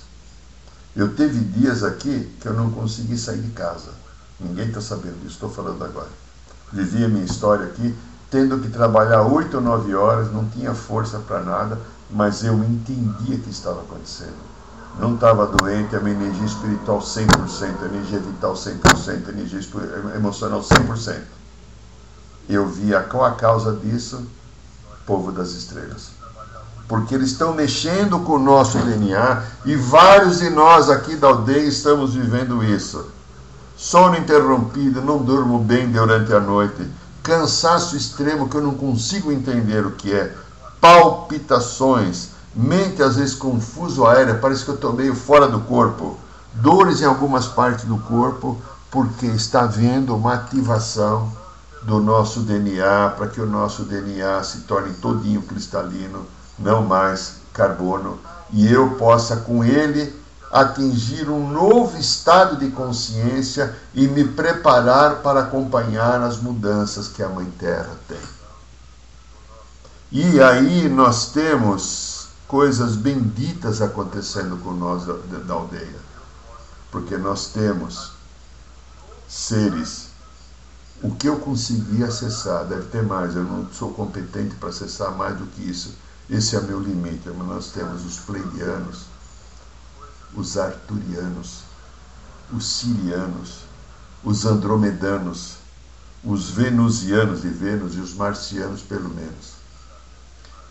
Eu 0.95 1.13
teve 1.15 1.39
dias 1.39 1.83
aqui 1.83 2.29
que 2.39 2.47
eu 2.47 2.53
não 2.53 2.71
consegui 2.71 3.17
sair 3.17 3.41
de 3.41 3.51
casa. 3.51 3.89
Ninguém 4.39 4.67
está 4.67 4.81
sabendo 4.81 5.19
disso, 5.21 5.33
estou 5.33 5.49
falando 5.49 5.83
agora. 5.83 6.09
Vivi 6.71 7.03
a 7.03 7.09
minha 7.09 7.25
história 7.25 7.65
aqui, 7.65 7.95
tendo 8.29 8.59
que 8.59 8.69
trabalhar 8.69 9.23
8 9.23 9.55
ou 9.57 9.61
9 9.61 9.93
horas, 9.93 10.31
não 10.31 10.47
tinha 10.49 10.73
força 10.73 11.19
para 11.19 11.41
nada, 11.41 11.79
mas 12.09 12.43
eu 12.43 12.57
entendia 12.63 13.35
o 13.35 13.41
que 13.41 13.49
estava 13.49 13.81
acontecendo. 13.81 14.51
Não 14.99 15.15
estava 15.15 15.47
doente, 15.47 15.95
a 15.95 15.99
minha 15.99 16.15
energia 16.15 16.45
espiritual 16.45 16.99
100%, 16.99 17.27
a 17.81 17.85
energia 17.85 18.19
vital 18.19 18.53
100%, 18.53 19.27
a 19.27 19.31
energia 19.31 19.59
emocional 20.15 20.61
100%. 20.61 21.21
Eu 22.49 22.67
via 22.67 23.01
qual 23.01 23.25
a 23.25 23.35
causa 23.35 23.73
disso? 23.73 24.25
Povo 25.05 25.31
das 25.31 25.51
estrelas 25.51 26.20
porque 26.91 27.15
eles 27.15 27.31
estão 27.31 27.53
mexendo 27.53 28.19
com 28.19 28.33
o 28.33 28.37
nosso 28.37 28.77
DNA 28.77 29.43
e 29.63 29.77
vários 29.77 30.39
de 30.39 30.49
nós 30.49 30.89
aqui 30.89 31.15
da 31.15 31.29
aldeia 31.29 31.65
estamos 31.65 32.15
vivendo 32.15 32.61
isso. 32.61 33.05
Sono 33.77 34.17
interrompido, 34.17 35.01
não 35.01 35.19
durmo 35.19 35.57
bem 35.57 35.89
durante 35.89 36.33
a 36.33 36.39
noite, 36.41 36.85
cansaço 37.23 37.95
extremo 37.95 38.49
que 38.49 38.57
eu 38.57 38.61
não 38.61 38.73
consigo 38.73 39.31
entender 39.31 39.85
o 39.85 39.91
que 39.91 40.13
é, 40.13 40.35
palpitações, 40.81 42.31
mente 42.53 43.01
às 43.01 43.15
vezes 43.15 43.35
confuso 43.35 44.05
aérea, 44.05 44.35
parece 44.35 44.65
que 44.65 44.71
eu 44.71 44.75
estou 44.75 44.91
meio 44.91 45.15
fora 45.15 45.47
do 45.47 45.61
corpo, 45.61 46.17
dores 46.55 46.99
em 46.99 47.05
algumas 47.05 47.47
partes 47.47 47.85
do 47.85 47.99
corpo, 47.99 48.61
porque 48.91 49.27
está 49.27 49.61
havendo 49.61 50.13
uma 50.13 50.33
ativação 50.33 51.31
do 51.83 52.01
nosso 52.01 52.41
DNA 52.41 53.13
para 53.17 53.27
que 53.27 53.39
o 53.39 53.45
nosso 53.45 53.83
DNA 53.83 54.43
se 54.43 54.63
torne 54.63 54.91
todinho 54.95 55.41
cristalino 55.43 56.27
não 56.57 56.83
mais 56.83 57.35
carbono, 57.53 58.19
e 58.51 58.71
eu 58.71 58.95
possa 58.95 59.37
com 59.37 59.63
ele 59.63 60.21
atingir 60.51 61.29
um 61.29 61.49
novo 61.49 61.97
estado 61.97 62.57
de 62.57 62.69
consciência 62.71 63.73
e 63.93 64.07
me 64.07 64.25
preparar 64.27 65.21
para 65.21 65.41
acompanhar 65.41 66.21
as 66.21 66.37
mudanças 66.37 67.07
que 67.07 67.23
a 67.23 67.29
Mãe 67.29 67.49
Terra 67.57 67.95
tem. 68.07 68.19
E 70.11 70.41
aí 70.41 70.89
nós 70.89 71.27
temos 71.27 72.27
coisas 72.47 72.97
benditas 72.97 73.81
acontecendo 73.81 74.57
com 74.57 74.71
nós 74.71 75.05
da, 75.05 75.13
da 75.13 75.53
aldeia, 75.53 75.99
porque 76.91 77.15
nós 77.15 77.47
temos 77.47 78.11
seres. 79.29 80.09
O 81.01 81.15
que 81.15 81.29
eu 81.29 81.37
consegui 81.37 82.03
acessar, 82.03 82.65
deve 82.65 82.87
ter 82.89 83.03
mais, 83.03 83.35
eu 83.37 83.43
não 83.43 83.67
sou 83.71 83.93
competente 83.93 84.53
para 84.55 84.69
acessar 84.69 85.15
mais 85.15 85.37
do 85.37 85.45
que 85.45 85.61
isso 85.61 85.93
esse 86.31 86.55
é 86.55 86.61
meu 86.61 86.79
limite. 86.79 87.29
Mas 87.29 87.47
nós 87.47 87.71
temos 87.71 88.05
os 88.05 88.19
pleidianos, 88.19 89.01
os 90.33 90.57
arturianos, 90.57 91.59
os 92.51 92.65
sirianos, 92.65 93.65
os 94.23 94.45
andromedanos, 94.45 95.57
os 96.23 96.49
venusianos 96.49 97.41
de 97.41 97.49
Vênus 97.49 97.95
e 97.95 97.99
os 97.99 98.13
marcianos, 98.13 98.81
pelo 98.81 99.09
menos. 99.09 99.61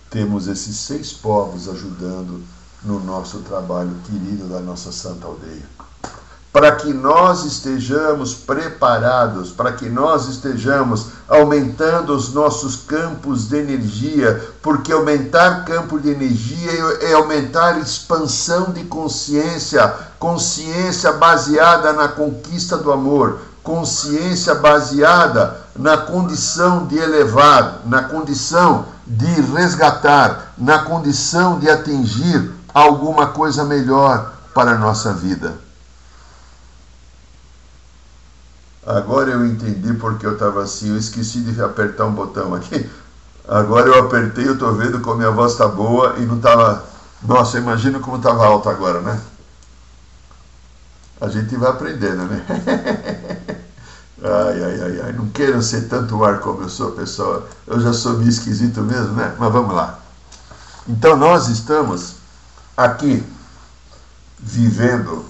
Temos 0.09 0.49
esses 0.49 0.77
seis 0.77 1.13
povos 1.13 1.69
ajudando 1.69 2.43
no 2.83 2.99
nosso 2.99 3.41
trabalho 3.41 3.95
querido 4.07 4.49
da 4.49 4.61
nossa 4.61 4.91
santa 4.91 5.27
aldeia 5.27 5.90
para 6.53 6.73
que 6.73 6.93
nós 6.93 7.45
estejamos 7.45 8.35
preparados, 8.35 9.51
para 9.51 9.73
que 9.73 9.89
nós 9.89 10.29
estejamos 10.29 11.07
aumentando 11.29 12.13
os 12.13 12.33
nossos 12.33 12.75
campos 12.75 13.49
de 13.49 13.57
energia, 13.57 14.49
porque 14.61 14.93
aumentar 14.93 15.65
campo 15.65 15.99
de 16.01 16.11
energia 16.11 16.73
é 17.03 17.13
aumentar 17.13 17.79
expansão 17.79 18.73
de 18.73 18.83
consciência, 18.85 19.95
consciência 20.19 21.13
baseada 21.13 21.93
na 21.93 22.09
conquista 22.09 22.77
do 22.77 22.91
amor, 22.91 23.39
consciência 23.63 24.55
baseada 24.57 25.57
na 25.77 25.99
condição 25.99 26.87
de 26.87 26.99
elevar, 26.99 27.83
na 27.87 28.03
condição 28.03 28.87
de 29.07 29.41
resgatar, 29.53 30.53
na 30.59 30.81
condição 30.81 31.61
de 31.61 31.71
atingir 31.71 32.51
alguma 32.75 33.29
coisa 33.29 33.65
melhor 33.65 34.33
para 34.53 34.73
a 34.73 34.79
nossa 34.79 35.13
vida. 35.13 35.70
Agora 38.97 39.31
eu 39.31 39.47
entendi 39.47 39.95
porque 39.95 40.27
eu 40.27 40.33
estava 40.33 40.63
assim, 40.63 40.89
eu 40.91 40.97
esqueci 40.97 41.41
de 41.41 41.63
apertar 41.63 42.07
um 42.07 42.13
botão 42.13 42.55
aqui. 42.55 42.91
Agora 43.47 43.87
eu 43.87 43.99
apertei, 44.05 44.49
eu 44.49 44.55
estou 44.55 44.75
vendo 44.75 45.01
como 45.01 45.19
minha 45.19 45.31
voz 45.31 45.53
está 45.53 45.69
boa 45.69 46.17
e 46.19 46.27
não 46.27 46.37
estava. 46.37 46.85
Nossa, 47.23 47.59
imagina 47.59 48.01
como 48.01 48.17
estava 48.17 48.45
alto 48.45 48.69
agora, 48.69 49.01
né? 49.01 49.21
A 51.21 51.29
gente 51.29 51.55
vai 51.57 51.71
aprendendo, 51.71 52.25
né? 52.25 52.45
Ai, 54.23 54.63
ai, 54.63 54.81
ai, 54.83 55.01
ai. 55.05 55.13
Não 55.13 55.31
queiram 55.31 55.63
ser 55.63 55.89
tanto 55.89 56.23
ar 56.23 56.41
como 56.41 56.61
eu 56.61 56.69
sou, 56.69 56.93
pessoal. 56.93 57.49
Eu 57.67 57.81
já 57.81 57.91
sou 57.91 58.19
meio 58.19 58.29
esquisito 58.29 58.83
mesmo, 58.83 59.15
né? 59.15 59.35
Mas 59.39 59.51
vamos 59.51 59.75
lá. 59.75 59.99
Então 60.87 61.17
nós 61.17 61.49
estamos 61.49 62.17
aqui 62.77 63.25
vivendo 64.39 65.25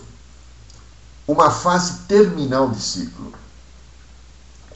uma 1.25 1.53
fase 1.53 1.99
terminal 2.09 2.69
de 2.69 2.83
ciclo 2.83 3.33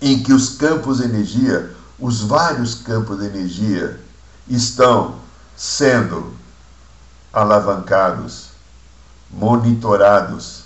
em 0.04 0.22
que 0.22 0.34
os 0.34 0.50
campos 0.50 0.98
de 0.98 1.04
energia, 1.04 1.74
os 1.98 2.20
vários 2.20 2.74
campos 2.74 3.18
de 3.18 3.24
energia, 3.24 3.98
estão 4.46 5.18
sendo 5.56 6.36
alavancados, 7.32 8.48
monitorados, 9.30 10.64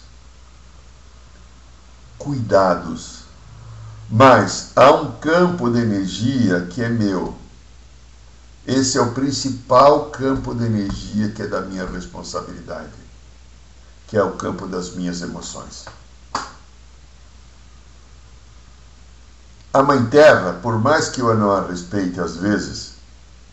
cuidados. 2.19 3.21
Mas 4.11 4.73
há 4.75 4.91
um 4.91 5.13
campo 5.13 5.71
de 5.71 5.83
energia 5.83 6.67
que 6.67 6.83
é 6.83 6.89
meu. 6.89 7.37
Esse 8.67 8.99
é 8.99 9.01
o 9.01 9.13
principal 9.13 10.07
campo 10.07 10.53
de 10.53 10.65
energia 10.65 11.31
que 11.31 11.43
é 11.43 11.47
da 11.47 11.61
minha 11.61 11.87
responsabilidade, 11.87 12.91
que 14.09 14.17
é 14.17 14.23
o 14.25 14.33
campo 14.33 14.67
das 14.67 14.97
minhas 14.97 15.23
emoções. 15.23 15.85
A 19.79 19.83
Mãe 19.85 20.07
Terra, 20.07 20.55
por 20.55 20.77
mais 20.81 21.09
que 21.09 21.21
eu 21.21 21.33
não 21.37 21.53
a 21.53 21.65
respeite 21.65 22.21
às 22.21 22.37
vezes, 22.37 22.95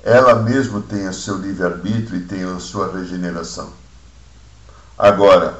ela 0.03 0.41
mesma 0.41 0.81
tem 0.81 1.07
o 1.07 1.13
seu 1.13 1.37
livre-arbítrio 1.37 2.17
e 2.17 2.25
tem 2.25 2.43
a 2.43 2.59
sua 2.59 2.91
regeneração. 2.91 3.71
Agora, 4.97 5.55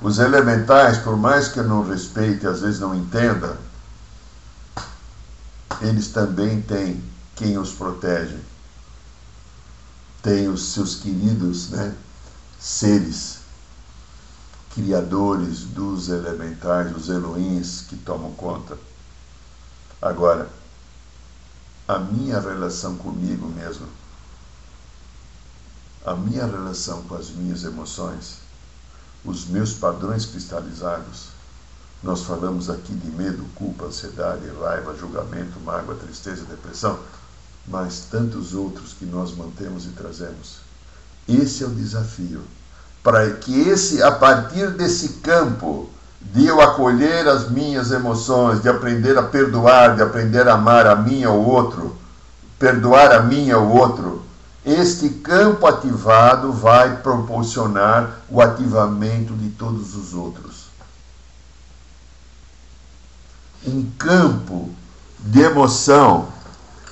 os 0.00 0.20
elementais, 0.20 0.98
por 0.98 1.16
mais 1.16 1.48
que 1.48 1.58
eu 1.58 1.64
não 1.64 1.84
respeite, 1.84 2.46
às 2.46 2.60
vezes 2.60 2.78
não 2.78 2.94
entenda, 2.94 3.58
eles 5.80 6.06
também 6.06 6.62
têm 6.62 7.02
quem 7.34 7.58
os 7.58 7.72
protege. 7.72 8.38
Tem 10.22 10.46
os 10.46 10.72
seus 10.72 10.94
queridos 10.94 11.70
né, 11.70 11.92
seres 12.60 13.38
criadores 14.72 15.62
dos 15.64 16.08
elementais, 16.08 16.96
os 16.96 17.08
Elohims 17.08 17.86
que 17.88 17.96
tomam 17.96 18.30
conta. 18.34 18.78
Agora, 20.00 20.48
a 21.86 21.98
minha 21.98 22.40
relação 22.40 22.96
comigo 22.96 23.46
mesmo, 23.48 23.86
a 26.06 26.14
minha 26.14 26.46
relação 26.46 27.02
com 27.02 27.14
as 27.16 27.30
minhas 27.30 27.64
emoções, 27.64 28.38
os 29.24 29.46
meus 29.46 29.74
padrões 29.74 30.24
cristalizados, 30.24 31.28
nós 32.02 32.22
falamos 32.22 32.70
aqui 32.70 32.94
de 32.94 33.10
medo, 33.10 33.44
culpa, 33.54 33.84
ansiedade, 33.84 34.48
raiva, 34.58 34.96
julgamento, 34.96 35.60
mágoa, 35.60 35.94
tristeza, 35.94 36.44
depressão, 36.44 36.98
mas 37.66 38.06
tantos 38.10 38.54
outros 38.54 38.94
que 38.94 39.04
nós 39.04 39.32
mantemos 39.36 39.84
e 39.84 39.90
trazemos. 39.90 40.60
Esse 41.28 41.62
é 41.62 41.66
o 41.66 41.74
desafio 41.74 42.42
para 43.02 43.34
que 43.34 43.60
esse, 43.60 44.02
a 44.02 44.12
partir 44.12 44.70
desse 44.72 45.20
campo 45.20 45.90
de 46.20 46.46
eu 46.46 46.60
acolher 46.60 47.26
as 47.26 47.50
minhas 47.50 47.90
emoções, 47.90 48.62
de 48.62 48.68
aprender 48.68 49.16
a 49.16 49.22
perdoar, 49.22 49.96
de 49.96 50.02
aprender 50.02 50.46
a 50.46 50.54
amar 50.54 50.86
a 50.86 50.94
mim 50.94 51.24
ou 51.24 51.44
outro, 51.44 51.96
perdoar 52.58 53.12
a 53.12 53.22
mim 53.22 53.50
ou 53.52 53.68
outro, 53.68 54.22
este 54.64 55.08
campo 55.08 55.66
ativado 55.66 56.52
vai 56.52 56.98
proporcionar 56.98 58.20
o 58.28 58.40
ativamento 58.40 59.32
de 59.34 59.48
todos 59.50 59.96
os 59.96 60.12
outros. 60.12 60.66
Um 63.66 63.90
campo 63.98 64.70
de 65.18 65.40
emoção 65.40 66.28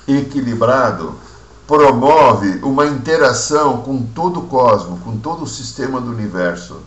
equilibrado 0.07 1.15
promove 1.67 2.59
uma 2.63 2.87
interação 2.87 3.83
com 3.83 4.01
todo 4.03 4.39
o 4.39 4.47
cosmo, 4.47 4.99
com 4.99 5.17
todo 5.17 5.43
o 5.43 5.47
sistema 5.47 6.01
do 6.01 6.09
universo. 6.09 6.81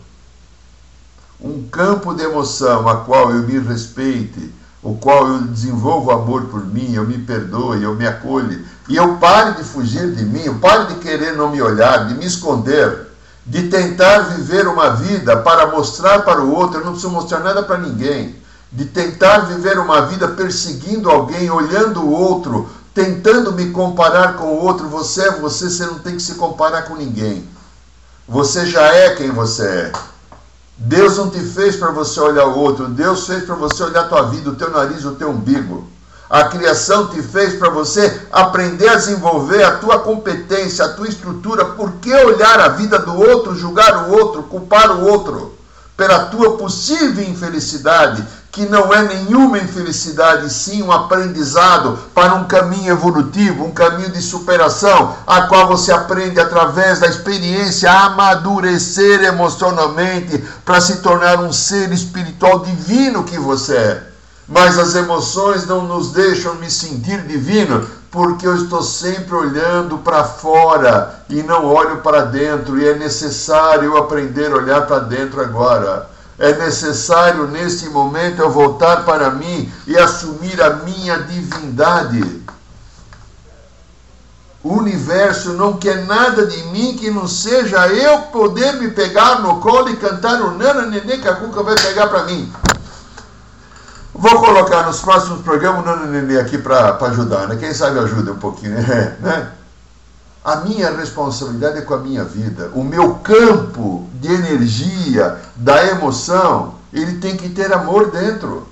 Um 1.43 1.67
campo 1.67 2.13
de 2.13 2.23
emoção 2.23 2.87
a 2.87 2.97
qual 2.97 3.31
eu 3.31 3.43
me 3.43 3.59
respeite, 3.59 4.53
o 4.81 4.95
qual 4.95 5.27
eu 5.27 5.41
desenvolvo 5.41 6.09
amor 6.09 6.45
por 6.45 6.65
mim, 6.65 6.93
eu 6.93 7.05
me 7.05 7.17
perdoe, 7.17 7.83
eu 7.83 7.95
me 7.95 8.07
acolhe, 8.07 8.65
e 8.87 8.95
eu 8.95 9.17
pare 9.17 9.57
de 9.57 9.63
fugir 9.63 10.13
de 10.13 10.23
mim, 10.23 10.43
eu 10.45 10.55
pare 10.55 10.93
de 10.93 10.99
querer 11.01 11.35
não 11.35 11.51
me 11.51 11.61
olhar, 11.61 12.07
de 12.07 12.15
me 12.15 12.25
esconder, 12.25 13.07
de 13.45 13.67
tentar 13.67 14.19
viver 14.19 14.67
uma 14.67 14.91
vida 14.91 15.35
para 15.35 15.67
mostrar 15.67 16.19
para 16.23 16.41
o 16.41 16.53
outro, 16.53 16.79
eu 16.79 16.85
não 16.85 16.93
preciso 16.93 17.11
mostrar 17.11 17.39
nada 17.39 17.61
para 17.61 17.77
ninguém, 17.77 18.35
de 18.71 18.85
tentar 18.85 19.39
viver 19.39 19.77
uma 19.77 20.05
vida 20.05 20.29
perseguindo 20.29 21.09
alguém, 21.09 21.49
olhando 21.49 22.01
o 22.01 22.09
outro, 22.09 22.69
tentando 22.93 23.51
me 23.51 23.69
comparar 23.71 24.37
com 24.37 24.45
o 24.45 24.63
outro. 24.63 24.87
Você 24.87 25.27
é 25.27 25.31
você, 25.31 25.69
você 25.69 25.85
não 25.85 25.99
tem 25.99 26.15
que 26.15 26.21
se 26.21 26.35
comparar 26.35 26.83
com 26.83 26.95
ninguém. 26.95 27.47
Você 28.27 28.65
já 28.65 28.81
é 28.81 29.15
quem 29.15 29.29
você 29.29 29.63
é. 29.63 29.91
Deus 30.77 31.17
não 31.17 31.29
te 31.29 31.39
fez 31.39 31.75
para 31.75 31.91
você 31.91 32.19
olhar 32.19 32.45
o 32.47 32.57
outro, 32.57 32.87
Deus 32.87 33.27
fez 33.27 33.43
para 33.43 33.55
você 33.55 33.83
olhar 33.83 34.01
a 34.01 34.07
tua 34.07 34.23
vida, 34.23 34.49
o 34.49 34.55
teu 34.55 34.71
nariz, 34.71 35.05
o 35.05 35.11
teu 35.11 35.29
umbigo. 35.29 35.87
A 36.29 36.45
criação 36.45 37.09
te 37.09 37.21
fez 37.21 37.55
para 37.55 37.69
você 37.69 38.21
aprender 38.31 38.87
a 38.87 38.95
desenvolver 38.95 39.63
a 39.63 39.77
tua 39.77 39.99
competência, 39.99 40.83
a 40.83 40.89
tua 40.89 41.07
estrutura. 41.07 41.63
Por 41.63 41.91
que 41.93 42.11
olhar 42.11 42.59
a 42.59 42.69
vida 42.69 42.97
do 42.97 43.15
outro, 43.15 43.55
julgar 43.55 44.09
o 44.09 44.13
outro, 44.13 44.43
culpar 44.43 44.97
o 44.97 45.05
outro 45.05 45.55
pela 45.95 46.25
tua 46.25 46.57
possível 46.57 47.23
infelicidade 47.23 48.25
que 48.53 48.67
não 48.67 48.93
é 48.93 49.01
nenhuma 49.01 49.57
infelicidade, 49.57 50.47
sim 50.53 50.83
um 50.83 50.91
aprendizado 50.91 51.97
para 52.13 52.35
um 52.35 52.43
caminho 52.43 52.91
evolutivo, 52.91 53.65
um 53.65 53.71
caminho 53.71 54.11
de 54.11 54.21
superação, 54.21 55.15
a 55.25 55.47
qual 55.47 55.67
você 55.67 55.91
aprende 55.91 56.39
através 56.39 56.99
da 56.99 57.07
experiência 57.07 57.91
a 57.91 58.05
amadurecer 58.05 59.23
emocionalmente 59.23 60.37
para 60.63 60.79
se 60.79 60.97
tornar 60.97 61.39
um 61.39 61.51
ser 61.51 61.91
espiritual 61.91 62.59
divino 62.59 63.23
que 63.23 63.39
você 63.39 63.75
é. 63.75 64.03
Mas 64.47 64.77
as 64.77 64.93
emoções 64.93 65.65
não 65.65 65.87
nos 65.87 66.11
deixam 66.11 66.53
me 66.55 66.69
sentir 66.69 67.23
divino, 67.23 67.87
porque 68.11 68.45
eu 68.45 68.55
estou 68.55 68.83
sempre 68.83 69.33
olhando 69.33 69.97
para 69.97 70.23
fora 70.25 71.23
e 71.27 71.41
não 71.41 71.65
olho 71.65 72.01
para 72.01 72.25
dentro, 72.25 72.77
e 72.77 72.87
é 72.87 72.93
necessário 72.93 73.97
aprender 73.97 74.51
a 74.51 74.57
olhar 74.57 74.85
para 74.85 74.99
dentro 74.99 75.41
agora. 75.41 76.12
É 76.37 76.53
necessário 76.53 77.47
nesse 77.47 77.89
momento 77.89 78.41
eu 78.41 78.49
voltar 78.49 79.05
para 79.05 79.29
mim 79.29 79.71
e 79.85 79.97
assumir 79.97 80.61
a 80.61 80.71
minha 80.77 81.19
divindade. 81.19 82.43
O 84.63 84.77
universo 84.77 85.53
não 85.53 85.73
quer 85.77 86.05
nada 86.05 86.47
de 86.47 86.63
mim 86.67 86.95
que 86.97 87.11
não 87.11 87.27
seja 87.27 87.87
eu 87.89 88.19
poder 88.23 88.73
me 88.75 88.89
pegar 88.91 89.41
no 89.41 89.59
colo 89.59 89.89
e 89.89 89.97
cantar 89.97 90.41
o 90.41 90.57
Nana 90.57 90.85
Nenê 90.85 91.17
que 91.17 91.27
a 91.27 91.35
Cuca 91.35 91.61
vai 91.61 91.75
pegar 91.75 92.07
para 92.07 92.23
mim. 92.23 92.51
Vou 94.13 94.39
colocar 94.39 94.83
nos 94.83 95.01
próximos 95.01 95.41
programas 95.41 95.81
o 95.81 95.85
Nana 95.85 96.05
Nenê 96.05 96.39
aqui 96.39 96.57
para 96.57 96.95
ajudar, 96.95 97.47
né? 97.47 97.57
Quem 97.57 97.73
sabe 97.73 97.99
ajuda 97.99 98.31
um 98.31 98.39
pouquinho, 98.39 98.71
né? 99.19 99.51
A 100.43 100.57
minha 100.57 100.91
responsabilidade 100.91 101.77
é 101.77 101.81
com 101.81 101.93
a 101.93 101.99
minha 101.99 102.25
vida. 102.25 102.69
O 102.73 102.83
meu 102.83 103.15
campo 103.15 104.09
de 104.19 104.27
energia, 104.27 105.39
da 105.55 105.85
emoção, 105.87 106.75
ele 106.91 107.19
tem 107.19 107.37
que 107.37 107.49
ter 107.49 107.71
amor 107.71 108.11
dentro. 108.11 108.67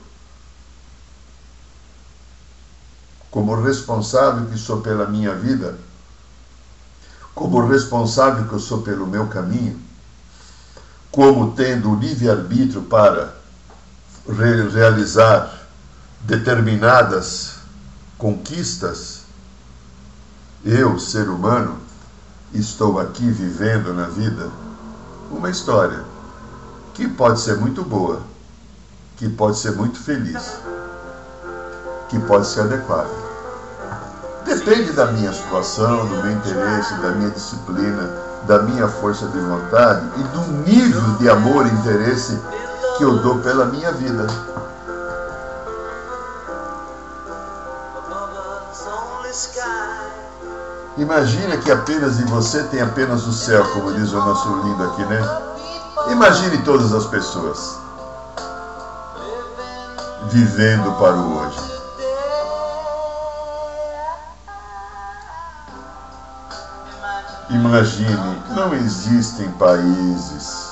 Como 3.30 3.56
responsável 3.62 4.48
que 4.48 4.58
sou 4.58 4.82
pela 4.82 5.08
minha 5.08 5.34
vida, 5.34 5.78
como 7.34 7.66
responsável 7.66 8.46
que 8.46 8.54
eu 8.54 8.60
sou 8.60 8.82
pelo 8.82 9.08
meu 9.08 9.28
caminho, 9.28 9.80
como 11.10 11.54
tendo 11.54 11.92
o 11.92 11.96
livre-arbítrio 11.96 12.82
para 12.84 13.34
realizar 14.28 15.68
determinadas 16.22 17.56
conquistas, 18.18 19.21
eu, 20.64 21.00
ser 21.00 21.28
humano, 21.28 21.76
estou 22.54 23.00
aqui 23.00 23.30
vivendo 23.30 23.94
na 23.94 24.06
vida 24.06 24.50
uma 25.32 25.50
história 25.50 26.04
que 26.94 27.08
pode 27.08 27.40
ser 27.40 27.58
muito 27.58 27.84
boa, 27.84 28.22
que 29.18 29.28
pode 29.28 29.58
ser 29.58 29.72
muito 29.72 30.00
feliz, 30.00 30.58
que 32.10 32.20
pode 32.20 32.46
ser 32.46 32.62
adequada. 32.62 33.10
Depende 34.46 34.92
da 34.92 35.12
minha 35.12 35.34
situação, 35.34 36.06
do 36.06 36.16
meu 36.18 36.32
interesse, 36.32 36.94
da 36.96 37.10
minha 37.12 37.30
disciplina, 37.32 38.10
da 38.46 38.62
minha 38.62 38.88
força 38.88 39.28
de 39.30 39.40
vontade 39.40 40.06
e 40.18 40.24
do 40.24 40.70
nível 40.70 41.18
de 41.18 41.30
amor 41.30 41.66
e 41.66 41.72
interesse 41.72 42.40
que 42.98 43.04
eu 43.04 43.18
dou 43.20 43.40
pela 43.40 43.66
minha 43.66 43.92
vida. 43.94 44.28
Imagine 50.98 51.58
que 51.60 51.72
apenas 51.72 52.20
em 52.20 52.26
você 52.26 52.64
tem 52.66 52.82
apenas 52.82 53.26
o 53.26 53.32
céu, 53.32 53.64
como 53.72 53.94
diz 53.94 54.12
o 54.12 54.18
nosso 54.18 54.50
lindo 54.62 54.84
aqui, 54.84 55.06
né? 55.06 55.22
Imagine 56.10 56.58
todas 56.64 56.94
as 56.94 57.06
pessoas 57.06 57.80
vivendo 60.32 60.92
para 61.00 61.16
o 61.16 61.38
hoje. 61.38 61.72
Imagine, 67.52 68.44
não 68.50 68.74
existem 68.74 69.50
países. 69.52 70.72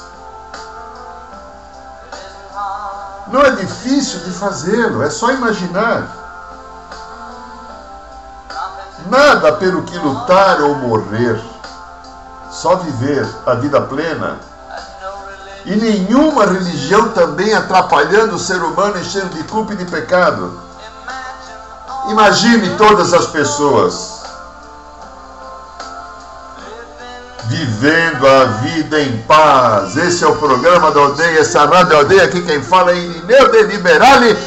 Não 3.28 3.42
é 3.42 3.52
difícil 3.52 4.20
de 4.22 4.32
fazê-lo, 4.32 5.04
é 5.04 5.10
só 5.10 5.32
imaginar. 5.32 6.19
Nada 9.10 9.54
pelo 9.54 9.84
que 9.84 9.98
lutar 9.98 10.62
ou 10.62 10.76
morrer, 10.76 11.42
só 12.52 12.76
viver 12.76 13.28
a 13.46 13.56
vida 13.56 13.82
plena. 13.82 14.40
E 15.66 15.76
nenhuma 15.76 16.46
religião 16.46 17.10
também 17.10 17.54
atrapalhando 17.54 18.36
o 18.36 18.40
ser 18.40 18.62
humano 18.62 19.00
enchendo 19.00 19.30
de 19.30 19.44
culpa 19.44 19.74
e 19.74 19.78
de 19.78 19.86
pecado. 19.86 20.60
Imagine 22.10 22.70
todas 22.78 23.14
as 23.14 23.28
pessoas 23.28 24.20
vivendo 27.46 28.28
a 28.28 28.46
vida 28.46 29.02
em 29.02 29.18
paz. 29.24 29.98
Esse 29.98 30.24
é 30.24 30.28
o 30.28 30.36
programa 30.36 30.92
da 30.92 31.02
aldeia, 31.02 31.40
essa 31.40 31.66
rádio 31.66 31.98
aldeia. 31.98 32.24
Aqui 32.26 32.42
quem 32.42 32.62
fala 32.62 32.92
é 32.92 32.98
Irineu 32.98 33.52
de 33.52 33.64
Liberale. 33.64 34.38